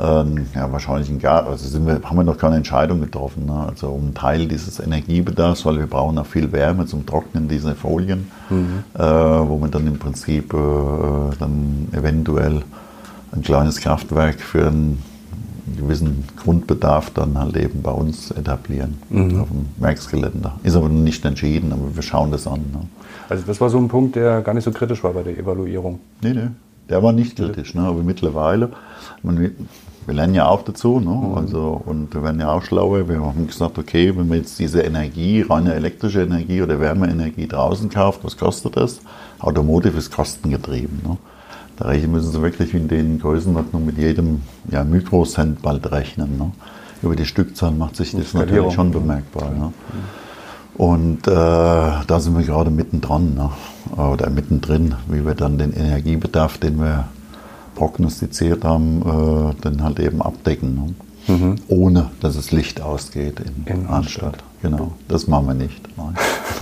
[0.00, 1.46] Ähm, ja, wahrscheinlich ein Gas.
[1.46, 3.46] Also wir, haben wir noch keine Entscheidung getroffen.
[3.46, 3.66] Ne?
[3.68, 7.74] Also um einen Teil dieses Energiebedarfs, weil wir brauchen auch viel Wärme zum Trocknen dieser
[7.74, 8.84] Folien, mhm.
[8.94, 10.56] äh, wo man dann im Prinzip äh,
[11.38, 12.62] dann eventuell
[13.32, 15.02] ein kleines Kraftwerk für einen
[15.78, 19.40] gewissen Grundbedarf dann halt eben bei uns etablieren mhm.
[19.40, 20.52] auf dem Werksgelände.
[20.62, 22.60] Ist aber noch nicht entschieden, aber wir schauen das an.
[22.72, 22.80] Ne?
[23.28, 26.00] Also das war so ein Punkt, der gar nicht so kritisch war bei der Evaluierung.
[26.22, 26.48] Nee, nee.
[26.88, 27.82] Der war nicht kritisch, ne?
[27.82, 28.70] aber mittlerweile,
[29.22, 29.38] man,
[30.06, 31.10] wir lernen ja auch dazu, ne?
[31.10, 31.34] Mhm.
[31.34, 33.08] also, und wir werden ja auch schlauer.
[33.08, 37.90] Wir haben gesagt, okay, wenn man jetzt diese Energie, reine elektrische Energie oder Wärmeenergie draußen
[37.90, 39.00] kauft, was kostet das?
[39.40, 41.00] Automotive ist kostengetrieben.
[41.04, 41.16] Ne?
[41.76, 46.38] Da müssen Sie wirklich in den Größenordnungen mit jedem ja, Mikrocent bald rechnen.
[46.38, 46.52] Ne?
[47.02, 49.50] Über die Stückzahl macht sich das natürlich schon bemerkbar.
[49.50, 49.72] Ne?
[50.76, 53.50] Und äh, da sind wir gerade mittendran, ne?
[53.96, 57.04] oder mittendrin, wie wir dann den Energiebedarf, den wir
[57.74, 60.74] prognostiziert haben, äh, dann halt eben abdecken.
[60.74, 60.94] Ne?
[61.34, 61.56] Mhm.
[61.68, 64.38] Ohne dass es Licht ausgeht in, in Arnstadt.
[64.62, 65.80] Genau, das machen wir nicht.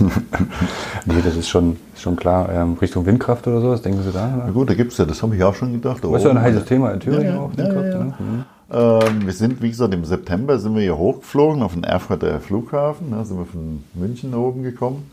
[1.05, 2.49] nee, das ist schon, schon klar.
[2.51, 4.43] Ähm, Richtung Windkraft oder so, was denken Sie da?
[4.45, 6.03] Na gut, da gibt es ja, das habe ich auch schon gedacht.
[6.03, 7.51] Das ist ja ein heißes Thema in Thüringen ja, auch.
[7.51, 8.13] Ja, Windkraft, ja, ne?
[8.19, 8.45] mhm.
[8.71, 13.11] Ähm, wir sind, wie gesagt, im September sind wir hier hochgeflogen auf den Erfurter Flughafen.
[13.11, 15.09] Da sind wir von München oben gekommen.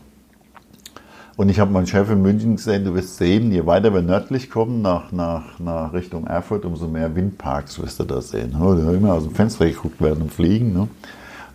[1.35, 4.51] Und ich habe meinen Chef in München gesehen, du wirst sehen, je weiter wir nördlich
[4.51, 8.51] kommen, nach, nach, nach Richtung Erfurt, umso mehr Windparks wirst du da sehen.
[8.51, 10.73] Da haben immer aus dem Fenster geguckt während dem Fliegen.
[10.73, 10.87] Ne?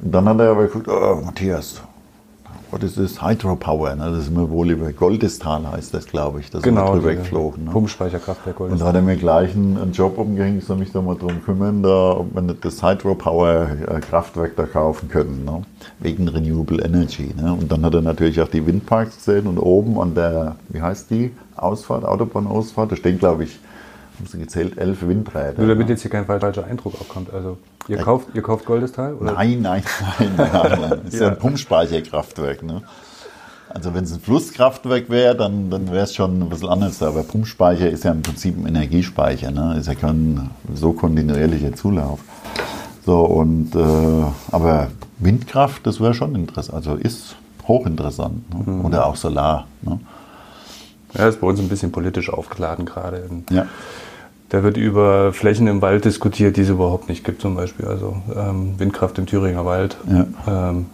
[0.01, 1.81] Und dann hat er aber geguckt, oh, Matthias,
[2.71, 3.23] was ist das?
[3.23, 4.11] Hydropower, ne?
[4.11, 7.65] das ist immer wohl über Goldestal heißt das, glaube ich, das genau, drüber geflogen.
[7.65, 7.71] Ne?
[7.71, 8.73] Pumpspeicherkraftwerk Goldestal.
[8.73, 11.17] Und da hat er mir gleich einen, einen Job umgehängt, ich soll mich da mal
[11.17, 15.63] drum kümmern, da, ob wir nicht das Hydropower-Kraftwerk da kaufen können, ne?
[16.01, 17.35] wegen Renewable Energy.
[17.37, 17.53] Ne?
[17.53, 21.11] Und dann hat er natürlich auch die Windparks gesehen und oben an der, wie heißt
[21.11, 23.59] die, Ausfahrt, Autobahnausfahrt, da stehen, glaube ich,
[24.19, 25.55] haben sie gezählt, elf Windräder.
[25.59, 27.33] Nur damit jetzt hier kein falscher Eindruck aufkommt.
[27.33, 27.59] Also
[27.89, 29.15] ihr, kauft, ihr kauft Goldestal?
[29.15, 29.33] Oder?
[29.33, 29.83] Nein, nein,
[30.19, 31.01] nein, nein, nein.
[31.05, 31.29] Das ist ja.
[31.29, 32.63] ein Pumpspeicherkraftwerk.
[32.63, 32.83] Ne?
[33.69, 37.03] Also wenn es ein Flusskraftwerk wäre, dann, dann wäre es schon ein bisschen anders.
[37.03, 39.51] Aber Pumpspeicher ist ja im Prinzip ein Energiespeicher.
[39.51, 39.77] Ne?
[39.79, 42.21] Ist ja kein so kontinuierlicher Zulauf.
[43.05, 44.89] So, und, äh, aber
[45.19, 46.75] Windkraft, das wäre schon interessant.
[46.75, 48.55] Also ist hochinteressant.
[48.55, 48.73] Ne?
[48.73, 48.85] Mhm.
[48.85, 49.67] Oder auch Solar.
[49.83, 50.01] Ne?
[51.15, 53.29] Ja, ist bei uns ein bisschen politisch aufgeladen gerade.
[53.51, 53.67] Ja.
[54.51, 57.87] Da wird über Flächen im Wald diskutiert, die es überhaupt nicht gibt, zum Beispiel.
[57.87, 60.71] Also ähm, Windkraft im Thüringer Wald ja.
[60.71, 60.87] ähm,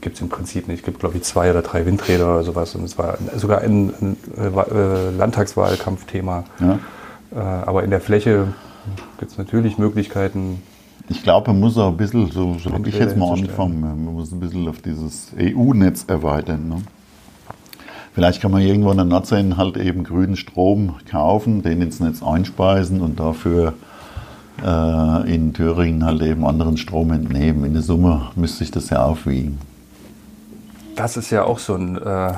[0.00, 0.80] gibt es im Prinzip nicht.
[0.80, 2.74] Es gibt, glaube ich, zwei oder drei Windräder oder sowas.
[2.74, 6.44] Und es war sogar ein, ein äh, Landtagswahlkampfthema.
[6.60, 6.78] Ja.
[7.32, 8.48] Äh, aber in der Fläche
[9.18, 10.62] gibt es natürlich Möglichkeiten.
[11.08, 14.04] Ich glaube, man muss auch ein bisschen, so, so habe ich jetzt mal angefangen, man
[14.04, 16.68] muss ein bisschen auf dieses EU-Netz erweitern.
[16.68, 16.76] Ne?
[18.12, 22.22] Vielleicht kann man irgendwo in der Nordsee halt eben grünen Strom kaufen, den ins Netz
[22.22, 23.74] einspeisen und dafür
[24.64, 27.64] äh, in Thüringen halt eben anderen Strom entnehmen.
[27.64, 29.58] In der Summe müsste sich das ja aufwiegen.
[30.96, 31.96] Das ist ja auch so ein.
[31.96, 32.32] Äh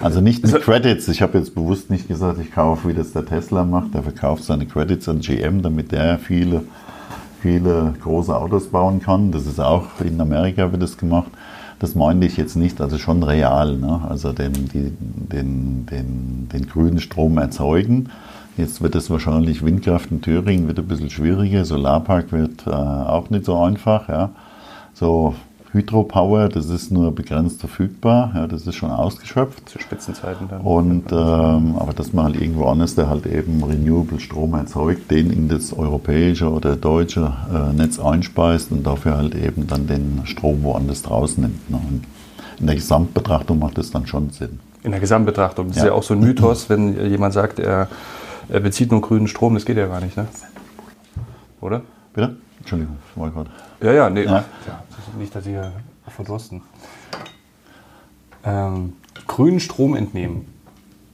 [0.00, 1.06] also nicht mit Credits.
[1.06, 3.94] Ich habe jetzt bewusst nicht gesagt, ich kaufe, wie das der Tesla macht.
[3.94, 6.64] Der verkauft seine Credits an GM, damit der viele,
[7.40, 9.30] viele große Autos bauen kann.
[9.30, 11.30] Das ist auch in Amerika wird das gemacht.
[11.82, 14.02] Das meinte ich jetzt nicht, also schon real, ne?
[14.08, 18.08] also den, die, den, den, den grünen Strom erzeugen.
[18.56, 23.30] Jetzt wird es wahrscheinlich Windkraft in Thüringen wird ein bisschen schwieriger, Solarpark wird äh, auch
[23.30, 24.08] nicht so einfach.
[24.08, 24.30] Ja.
[24.94, 25.34] So
[25.72, 29.70] Hydropower, das ist nur begrenzt verfügbar, ja, das ist schon ausgeschöpft.
[29.70, 30.60] Zu Spitzenzeiten dann.
[30.60, 35.30] Und, ähm, aber dass man halt irgendwo anders, der halt eben Renewable Strom erzeugt, den
[35.30, 40.62] in das europäische oder deutsche äh, Netz einspeist und dafür halt eben dann den Strom
[40.62, 41.70] woanders draußen nimmt.
[41.70, 41.76] Ne?
[41.76, 42.04] Und
[42.60, 44.60] in der Gesamtbetrachtung macht das dann schon Sinn.
[44.82, 45.82] In der Gesamtbetrachtung, das ja.
[45.84, 47.88] ist ja auch so ein Mythos, wenn jemand sagt, er,
[48.50, 50.26] er bezieht nur grünen Strom, das geht ja gar nicht, ne?
[51.62, 51.82] Oder?
[52.12, 52.36] Bitte?
[52.58, 53.50] Entschuldigung, ich wollte gerade.
[53.82, 54.24] Ja, ja, nee.
[54.24, 54.44] Ja.
[54.66, 54.82] ja
[55.18, 55.72] nicht, dass ihr
[56.08, 56.62] verdursten.
[58.44, 58.94] Ähm,
[59.26, 60.46] grünen Strom entnehmen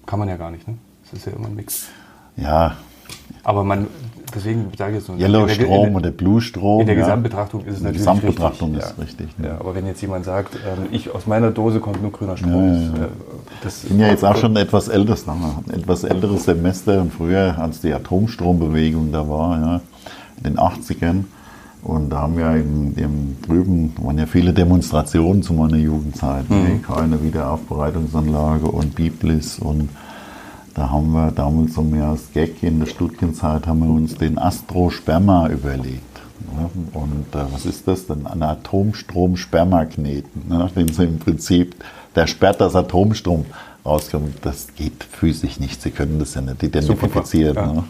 [0.07, 0.79] kann man ja gar nicht, ne?
[1.05, 1.89] Das ist ja immer ein Mix.
[2.37, 2.77] Ja.
[3.45, 3.87] Aber man,
[4.35, 5.15] deswegen sage ich jetzt so.
[5.15, 6.81] Yellow Strom oder Blue Strom.
[6.81, 8.91] In der Gesamtbetrachtung ist es natürlich Gesamtbetrachtung richtig.
[8.91, 9.05] ist ja.
[9.05, 9.39] richtig.
[9.39, 9.49] Ne?
[9.49, 12.95] Ja, aber wenn jetzt jemand sagt, ähm, ich aus meiner Dose kommt nur grüner Strom.
[12.97, 13.09] Ja,
[13.63, 15.25] das, ich bin ja jetzt auch schon etwas älteres,
[15.71, 19.81] etwas älteres Semester und früher, als die Atomstrombewegung da war, ja,
[20.39, 21.25] in den 80ern,
[21.83, 26.49] und da haben wir in dem drüben waren ja viele Demonstrationen zu meiner Jugendzeit.
[26.51, 26.57] Mhm.
[26.57, 26.81] Ne?
[26.87, 29.59] Keine Wiederaufbereitungsanlage und Biblis.
[29.59, 29.91] Und
[30.75, 34.39] da haben wir damals so mehr als Gag in der Studienzeit haben wir uns den
[34.39, 36.03] Astrosperma überlegt.
[36.57, 36.69] Ne?
[36.95, 38.27] Und äh, was ist das denn?
[38.27, 40.71] Ein Atomstrom-Spermakneten, ne?
[40.75, 41.77] den sie im Prinzip,
[42.17, 43.45] der sperrt das Atomstrom
[43.87, 44.35] rauskommt.
[44.43, 45.81] Das geht physisch nicht.
[45.81, 47.55] Sie können das ja nicht identifizieren.
[47.55, 47.73] Ja.
[47.73, 47.85] Ne?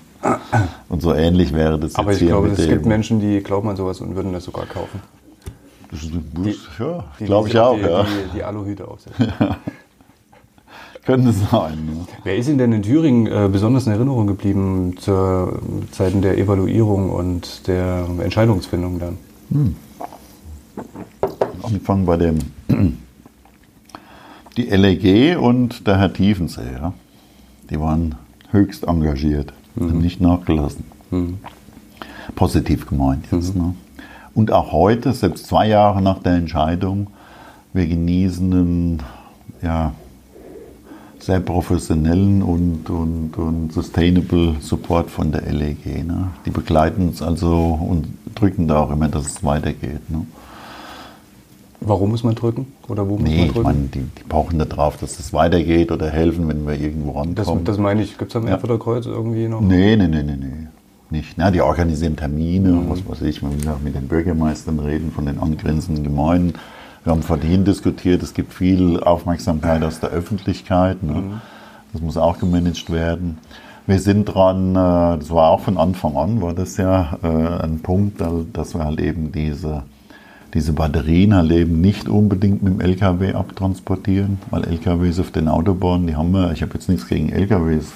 [0.89, 3.77] Und so ähnlich wäre das Aber jetzt ich glaube, es gibt Menschen, die glauben an
[3.77, 5.01] sowas und würden das sogar kaufen.
[5.91, 7.77] Das ist ein die, ja, glaube ich auch.
[7.77, 8.03] Die, ja.
[8.03, 9.33] die, die Aluhüte aufsetzen.
[9.41, 9.57] Ja.
[11.05, 11.89] Könnte sein.
[11.89, 12.19] Ja.
[12.25, 15.59] Wer ist Ihnen denn in Thüringen äh, besonders in Erinnerung geblieben zu
[15.91, 19.16] Zeiten der Evaluierung und der Entscheidungsfindung dann?
[19.51, 19.77] Hm.
[21.62, 22.39] Angefangen bei dem
[24.59, 26.73] die LEG und der Herr Tiefensee.
[26.75, 26.93] Ja.
[27.71, 28.16] Die waren
[28.51, 29.99] höchst engagiert mhm.
[29.99, 30.85] nicht nachgelassen.
[31.11, 31.39] Mhm.
[32.35, 33.55] Positiv gemeint jetzt.
[33.55, 33.62] Mhm.
[33.62, 33.74] Ne?
[34.35, 37.09] Und auch heute, selbst zwei Jahre nach der Entscheidung,
[37.72, 39.03] wir genießen einen
[39.62, 39.93] ja,
[41.18, 46.07] sehr professionellen und, und, und sustainable Support von der LEG.
[46.07, 46.29] Ne?
[46.47, 50.09] Die begleiten uns also und drücken da auch immer, dass es weitergeht.
[50.09, 50.26] Ne?
[51.81, 52.72] Warum muss man drücken?
[52.89, 53.59] Oder wo muss nee, man drücken?
[53.59, 57.12] Ich meine, die, die pochen da drauf, dass es weitergeht oder helfen, wenn wir irgendwo
[57.12, 57.64] rankommen.
[57.64, 58.18] Das, das meine ich.
[58.18, 58.55] Gibt es am ja.
[58.55, 59.61] Erfurter Kreuz irgendwie noch?
[59.61, 60.68] Nee, nee, nee, nee, nee.
[61.11, 61.39] Nicht.
[61.39, 62.91] Na, die organisieren Termine, mhm.
[62.91, 63.43] was weiß ich.
[63.43, 66.55] Man will auch mit den Bürgermeistern reden von den angrenzenden Gemeinden.
[67.05, 71.03] Wir haben vorhin diskutiert, es gibt viel Aufmerksamkeit aus der Öffentlichkeit.
[71.03, 71.14] Ne?
[71.14, 71.41] Mhm.
[71.93, 73.39] Das muss auch gemanagt werden.
[73.87, 77.81] Wir sind dran, äh, das war auch von Anfang an, war das ja äh, ein
[77.81, 78.20] Punkt,
[78.53, 79.85] dass wir halt eben diese
[80.59, 86.09] diese Batterien halt eben nicht unbedingt mit dem LKW abtransportieren, weil LKWs auf den Autobahnen,
[86.09, 87.92] die haben wir, ich habe jetzt nichts gegen LKWs,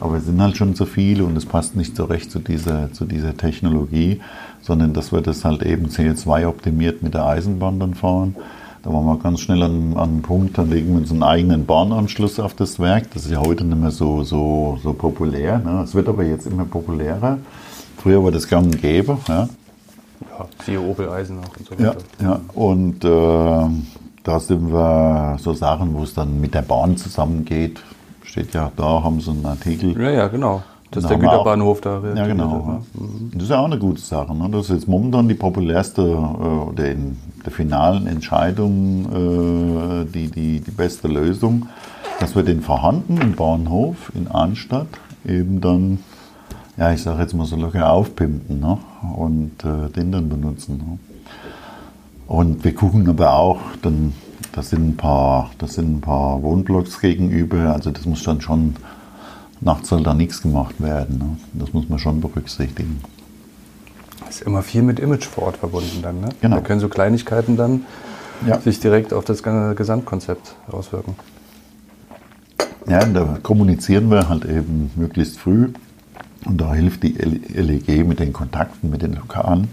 [0.00, 2.92] aber es sind halt schon zu viele und es passt nicht so recht zu dieser,
[2.92, 4.20] zu dieser Technologie,
[4.60, 8.36] sondern dass wir das halt eben CO2-optimiert mit der Eisenbahn dann fahren.
[8.82, 11.64] Da waren wir ganz schnell an, an einen Punkt, dann legen wir uns einen eigenen
[11.64, 13.10] Bahnanschluss auf das Werk.
[13.14, 15.58] Das ist ja heute nicht mehr so, so, so populär.
[15.58, 15.80] Ne?
[15.82, 17.38] Es wird aber jetzt immer populärer.
[17.96, 19.16] Früher war das gang und gäbe.
[19.26, 19.48] Ja?
[20.20, 21.96] Ja, siehe Opel Eisenach und so weiter.
[22.20, 22.40] Ja, ja.
[22.54, 23.82] und äh,
[24.24, 27.80] da sind wir so Sachen, wo es dann mit der Bahn zusammengeht.
[28.22, 30.00] Steht ja da, haben sie einen Artikel.
[30.00, 30.62] Ja, ja, genau.
[30.90, 32.00] Das ist der Güterbahnhof da.
[32.14, 32.80] Ja, genau.
[33.32, 34.34] Das ist ja auch eine gute Sache.
[34.34, 34.48] Ne?
[34.50, 40.60] Das ist jetzt momentan die populärste äh, oder in der finalen Entscheidung äh, die, die,
[40.60, 41.66] die beste Lösung,
[42.20, 44.86] dass wir den vorhandenen Bahnhof in Arnstadt
[45.26, 45.98] eben dann
[46.76, 48.78] ja, ich sage jetzt mal so locker aufpimpen ne?
[49.16, 50.78] Und äh, den dann benutzen.
[50.78, 50.98] Ne?
[52.26, 54.14] Und wir gucken aber auch, dann,
[54.52, 58.76] das sind ein paar, das sind ein paar Wohnblocks gegenüber, also das muss dann schon,
[59.60, 61.18] nachts soll da nichts gemacht werden.
[61.18, 61.36] Ne?
[61.52, 63.00] Das muss man schon berücksichtigen.
[64.20, 66.28] Das ist immer viel mit Image vor Ort verbunden dann, ne?
[66.40, 66.56] Genau.
[66.56, 67.82] Da können so Kleinigkeiten dann
[68.46, 68.58] ja.
[68.60, 71.14] sich direkt auf das Gesamtkonzept auswirken.
[72.88, 75.70] Ja, da kommunizieren wir halt eben möglichst früh
[76.46, 79.68] und da hilft die LEG mit den Kontakten mit den Lokalen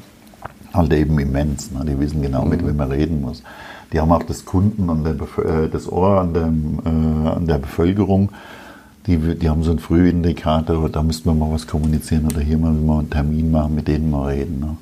[0.73, 1.71] halt eben immens.
[1.71, 1.85] Ne?
[1.85, 2.67] Die wissen genau, mit mhm.
[2.67, 3.43] wem man reden muss.
[3.91, 8.29] Die haben auch das Kunden und äh, das Ohr an, dem, äh, an der Bevölkerung.
[9.07, 12.71] Die, die haben so einen Frühindikator, da müssten wir mal was kommunizieren oder hier mal,
[12.71, 14.59] mal einen Termin machen, mit denen mal reden.
[14.59, 14.77] Ne?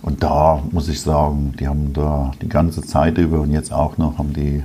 [0.00, 3.98] Und da muss ich sagen, die haben da die ganze Zeit über und jetzt auch
[3.98, 4.62] noch haben die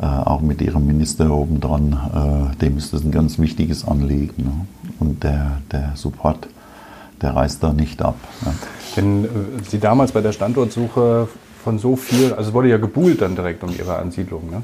[0.00, 4.42] äh, auch mit ihrem Minister oben dran, äh, dem ist das ein ganz wichtiges Anliegen.
[4.42, 4.66] Ne?
[5.00, 6.48] Und der, der Support,
[7.20, 8.16] der reißt da nicht ab.
[8.44, 8.54] Ne?
[8.94, 9.28] Wenn äh,
[9.68, 11.28] Sie damals bei der Standortsuche
[11.64, 14.62] von so viel, also es wurde ja gebuhlt dann direkt um Ihre Ansiedlung, ne?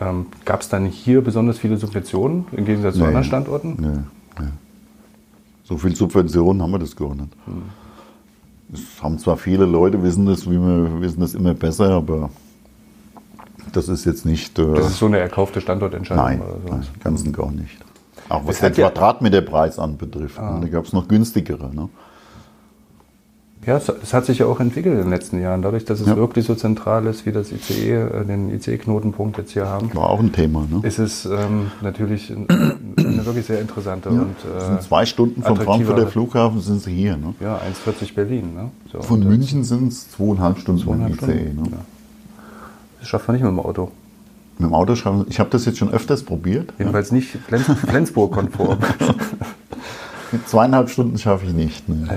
[0.00, 3.76] ähm, gab es dann hier besonders viele Subventionen im Gegensatz nee, zu anderen Standorten?
[3.78, 4.50] Nee, nee.
[5.64, 7.32] So viel Subventionen haben wir das gar nicht.
[7.46, 7.62] Hm.
[8.72, 12.30] Es haben zwar viele Leute, wissen das, wie wir wissen das immer besser, aber
[13.72, 14.58] das ist jetzt nicht.
[14.58, 17.78] Äh, das ist so eine erkaufte Standortentscheidung nein, oder Nein, ganz und gar nicht.
[18.28, 20.38] Auch was den Quadratmeterpreis anbetrifft.
[20.38, 20.58] Ah.
[20.60, 21.74] Da gab es noch günstigere.
[21.74, 21.88] Ne?
[23.66, 26.08] Ja, es, es, hat sich ja auch entwickelt in den letzten Jahren, dadurch, dass es
[26.08, 26.16] ja.
[26.16, 29.94] wirklich so zentral ist, wie das ICE, äh, den ICE-Knotenpunkt jetzt hier haben.
[29.94, 30.80] War auch ein Thema, ne?
[30.82, 34.16] Ist es ähm, natürlich eine wirklich sehr interessante ja.
[34.16, 34.36] und.
[34.56, 37.34] Äh, sind zwei Stunden vom Frankfurter Flughafen sind sie hier, ne?
[37.38, 38.70] Ja, 1,40 Berlin, ne?
[38.92, 41.68] So, Von München sind es zweieinhalb Stunden zweieinhalb ICE, Stunden, ne?
[41.70, 41.78] Ja.
[42.98, 43.92] Das schafft man nicht mit dem Auto.
[44.62, 46.72] Mit dem Auto schaffen, ich habe das jetzt schon öfters probiert.
[46.78, 47.16] Jedenfalls ja.
[47.16, 48.78] nicht Flens, Flensburg-konform.
[50.46, 51.88] zweieinhalb Stunden schaffe ich nicht.
[51.88, 52.08] Ne?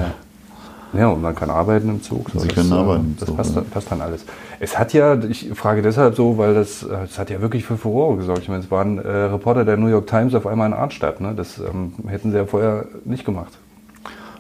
[0.94, 1.00] Ja.
[1.00, 1.08] ja.
[1.08, 2.30] und man kann arbeiten im Zug.
[2.30, 3.28] So, Sie können das, arbeiten im Zug.
[3.28, 3.62] Das passt, ja.
[3.62, 4.26] passt, dann alles.
[4.60, 8.18] Es hat ja, ich frage deshalb so, weil das, das hat ja wirklich für Furore
[8.18, 8.44] gesorgt.
[8.44, 11.20] Ich meine, es waren äh, Reporter der New York Times auf einmal in Arnstadt.
[11.20, 11.34] Ne?
[11.36, 13.54] Das ähm, hätten sie ja vorher nicht gemacht.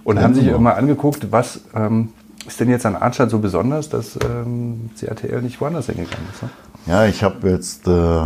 [0.04, 2.10] Und haben sich immer angeguckt, was ähm,
[2.46, 6.44] ist denn jetzt an Arnstadt so besonders, dass ähm, CRTL nicht woanders hingegangen ist?
[6.44, 6.50] Ne?
[6.88, 8.22] Ja, ich habe jetzt, äh,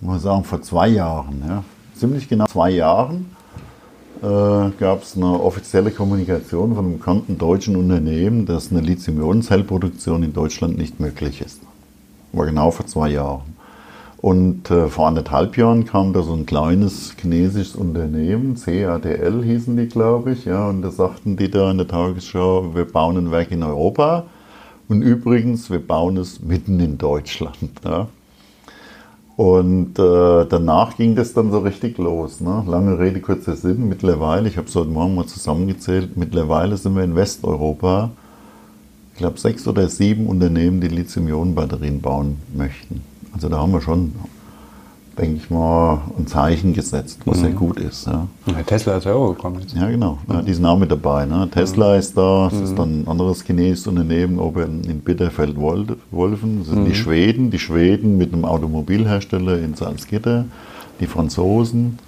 [0.00, 3.26] muss sagen, vor zwei Jahren, ja, ziemlich genau zwei Jahren,
[4.22, 10.34] äh, gab es eine offizielle Kommunikation von einem bekannten deutschen Unternehmen, dass eine Lithium-Ionen-Zellproduktion in
[10.34, 11.60] Deutschland nicht möglich ist.
[12.32, 13.56] War genau vor zwei Jahren.
[14.18, 19.88] Und äh, vor anderthalb Jahren kam da so ein kleines chinesisches Unternehmen, CADL hießen die,
[19.88, 23.50] glaube ich, ja, und da sagten die da in der Tagesschau, wir bauen ein Werk
[23.50, 24.26] in Europa
[24.88, 27.70] und übrigens, wir bauen es mitten in Deutschland.
[27.84, 28.08] Ja.
[29.36, 32.40] Und äh, danach ging das dann so richtig los.
[32.40, 32.64] Ne?
[32.66, 33.88] Lange Rede, kurzer Sinn.
[33.88, 38.10] Mittlerweile, ich habe es heute Morgen mal zusammengezählt, mittlerweile sind wir in Westeuropa,
[39.12, 43.02] ich glaube, sechs oder sieben Unternehmen, die Lithium-Ionen-Batterien bauen möchten.
[43.32, 44.12] Also da haben wir schon
[45.18, 48.06] denke ich mal, ein Zeichen gesetzt, was sehr gut ist.
[48.06, 48.26] Ja.
[48.46, 49.60] Ja, Tesla ist ja auch gekommen.
[49.60, 49.74] Jetzt.
[49.74, 50.18] Ja, genau.
[50.28, 51.24] Ja, die sind auch mit dabei.
[51.24, 51.48] Ne?
[51.50, 56.58] Tesla ist da, das ist dann ein anderes chinesisches Unternehmen oben in Bitterfeld-Wolfen.
[56.58, 60.44] Das sind die Schweden, die Schweden mit einem Automobilhersteller in Salzgitter,
[61.00, 61.98] die Franzosen,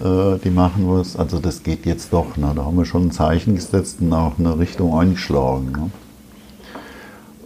[0.00, 1.16] äh, die machen was.
[1.16, 2.36] Also das geht jetzt doch.
[2.36, 2.52] Ne?
[2.54, 5.72] Da haben wir schon ein Zeichen gesetzt und auch eine Richtung eingeschlagen.
[5.72, 5.90] Ne?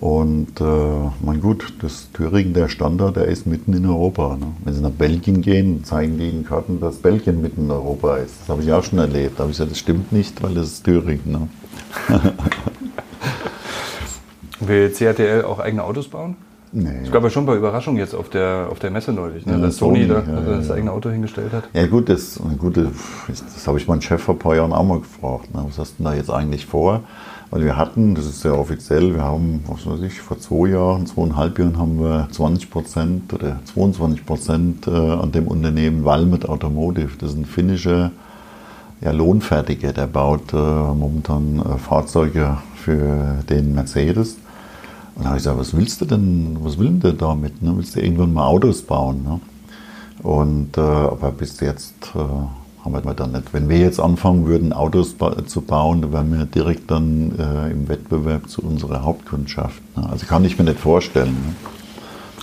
[0.00, 4.36] Und äh, mein gut, das Thüringen, der Standort, der ist mitten in Europa.
[4.36, 4.48] Ne?
[4.62, 8.34] Wenn Sie nach Belgien gehen, zeigen die in Karten, dass Belgien mitten in Europa ist.
[8.40, 9.38] Das habe ich auch schon erlebt.
[9.38, 11.22] Da habe ich gesagt, das stimmt nicht, weil das ist Thüringen.
[11.24, 11.48] Ne?
[14.60, 16.36] Will CATL auch eigene Autos bauen?
[16.72, 16.88] Nee.
[17.04, 19.52] Es gab ja schon ein paar Überraschungen jetzt auf der, auf der Messe neulich, ne?
[19.52, 20.74] Ja, dass Sony, Sony, da ja, das ja.
[20.74, 21.64] eigene Auto hingestellt hat.
[21.72, 22.86] Ja gut, das, gut, das
[23.28, 25.54] das habe ich meinen Chef vor ein paar Jahren auch mal gefragt.
[25.54, 25.64] Ne?
[25.66, 27.02] Was hast du denn da jetzt eigentlich vor?
[27.50, 31.06] Weil wir hatten, das ist ja offiziell, wir haben, was weiß ich, vor zwei Jahren,
[31.06, 37.10] zweieinhalb Jahren haben wir 20 Prozent oder 22 Prozent äh, an dem Unternehmen Valmet Automotive.
[37.18, 38.10] Das ist ein finnischer
[39.00, 44.36] ja, Lohnfertiger, der baut äh, momentan äh, Fahrzeuge für den Mercedes.
[45.16, 47.62] Und da habe ich gesagt, was willst du denn, was will denn damit?
[47.62, 47.72] Ne?
[47.76, 49.22] Willst du irgendwann mal Autos bauen?
[49.24, 49.40] Ne?
[50.22, 53.52] Und, äh, aber bis jetzt äh, haben wir da nicht.
[53.54, 57.70] Wenn wir jetzt anfangen würden, Autos ba zu bauen, dann wären wir direkt dann äh,
[57.70, 59.80] im Wettbewerb zu unserer Hauptkundschaft.
[59.96, 60.08] Ne?
[60.10, 61.32] Also kann ich mir nicht vorstellen.
[61.32, 61.54] Ne?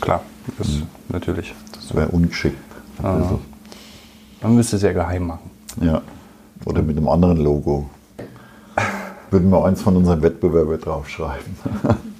[0.02, 0.22] Klar,
[0.58, 0.70] das
[1.10, 1.54] natürlich.
[1.74, 2.58] Das wäre ungeschickt.
[3.02, 3.40] Also,
[4.42, 5.50] Man müsste es ja geheim machen.
[5.82, 6.02] ja.
[6.66, 7.90] Oder mit einem anderen Logo.
[9.32, 11.56] Würden wir eins von unseren Wettbewerbern draufschreiben.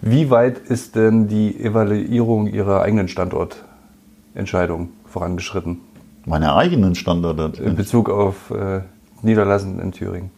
[0.00, 5.80] Wie weit ist denn die Evaluierung Ihrer eigenen Standortentscheidung vorangeschritten?
[6.24, 7.62] Meine eigenen Standorte.
[7.62, 8.82] In Bezug auf äh,
[9.22, 10.30] Niederlassungen in Thüringen?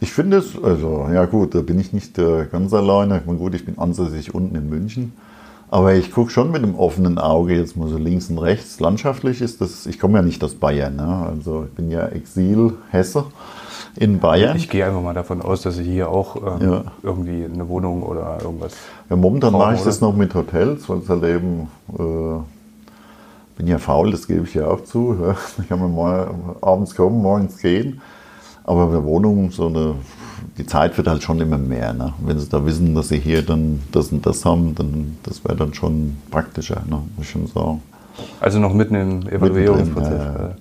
[0.00, 3.18] Ich finde es, also ja gut, da bin ich nicht äh, ganz alleine.
[3.18, 5.12] Ich meine, gut, ich bin ansässig unten in München.
[5.70, 8.78] Aber ich gucke schon mit einem offenen Auge jetzt mal so links und rechts.
[8.78, 10.96] Landschaftlich ist das, ich komme ja nicht aus Bayern.
[10.96, 11.26] Ne?
[11.26, 13.24] Also ich bin ja Exil-Hesse
[13.96, 14.56] in Bayern.
[14.56, 16.84] Ich gehe einfach mal davon aus, dass Sie hier auch ähm, Ja.
[17.02, 18.72] irgendwie eine Wohnung oder irgendwas.
[19.10, 20.10] Ja, momentan mache ich das oder?
[20.10, 21.68] noch mit Hotels, weil es halt eben,
[21.98, 22.42] äh,
[23.58, 25.16] bin ja faul, das gebe ich ja auch zu.
[25.20, 25.36] Ja.
[25.56, 26.30] Da kann man mal
[26.62, 28.00] abends kommen, morgens gehen.
[28.64, 29.94] Aber bei Wohnungen, so eine,
[30.56, 31.92] die Zeit wird halt schon immer mehr.
[31.92, 32.14] Ne?
[32.24, 35.56] Wenn sie da wissen, dass sie hier dann das und das haben, dann das wäre
[35.56, 37.00] dann schon praktischer, ne?
[37.16, 37.82] muss ich schon sagen.
[38.40, 40.10] Also noch mitten im Evaluierungsprozess.
[40.10, 40.54] Mittendrin, ja, ja.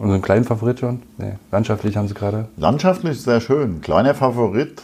[0.00, 1.02] Und so einen kleinen Favorit schon?
[1.18, 1.34] Nee.
[1.52, 2.48] Landschaftlich haben Sie gerade.
[2.56, 3.82] Landschaftlich sehr schön.
[3.82, 4.80] Kleiner Favorit.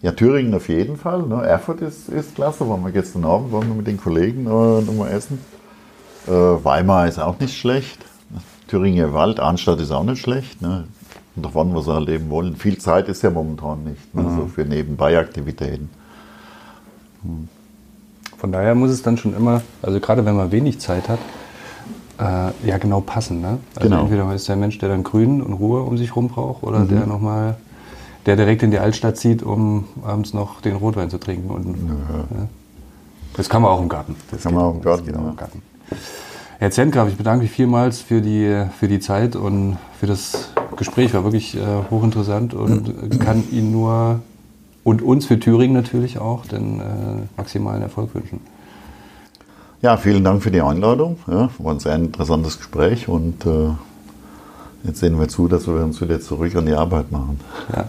[0.00, 1.24] Ja, Thüringen auf jeden Fall.
[1.24, 1.44] Ne?
[1.44, 2.68] Erfurt ist, ist klasse.
[2.68, 5.40] Waren wir gestern Abend, waren wir mit den Kollegen äh, nochmal essen.
[6.28, 7.98] Äh, Weimar ist auch nicht schlecht.
[8.68, 10.62] Thüringer Wald, Arnstadt ist auch nicht schlecht.
[10.62, 10.84] Ne?
[11.34, 12.54] Und auf wann wir so erleben wollen.
[12.54, 14.14] Viel Zeit ist ja momentan nicht.
[14.14, 14.22] Ne?
[14.36, 15.90] So für Nebenbei-Aktivitäten.
[18.38, 21.18] Von daher muss es dann schon immer, also gerade wenn man wenig Zeit hat,
[22.22, 23.40] äh, ja genau passen.
[23.40, 23.58] Ne?
[23.74, 24.02] Also Genau.
[24.02, 27.06] entweder ist der Mensch, der dann Grün und Ruhe um sich rum braucht, oder der
[27.06, 27.56] nochmal,
[28.26, 31.50] der direkt in die Altstadt zieht, um abends noch den Rotwein zu trinken.
[31.50, 32.46] Und, ja.
[33.36, 34.14] Das kann man auch im Garten.
[34.30, 35.62] Das Kann man auch im Garten, Das geht auch im Garten.
[36.58, 41.12] Herr Zentgraf, ich bedanke mich vielmals für die, für die Zeit und für das Gespräch.
[41.12, 41.60] War wirklich äh,
[41.90, 44.20] hochinteressant und kann Ihnen nur
[44.84, 46.82] und uns für Thüringen natürlich auch den äh,
[47.36, 48.40] maximalen Erfolg wünschen.
[49.82, 51.18] Ja, vielen Dank für die Einladung.
[51.26, 53.70] Ja, war ein sehr interessantes Gespräch und äh,
[54.84, 57.40] jetzt sehen wir zu, dass wir uns wieder zurück an die Arbeit machen.
[57.74, 57.86] Ja.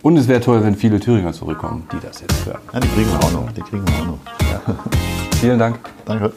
[0.00, 2.60] Und es wäre toll, wenn viele Thüringer zurückkommen, die das jetzt hören.
[2.72, 3.52] Ja, die kriegen wir auch noch.
[3.52, 5.38] Die kriegen wir auch noch.
[5.38, 5.78] Vielen Dank.
[6.06, 6.32] Danke.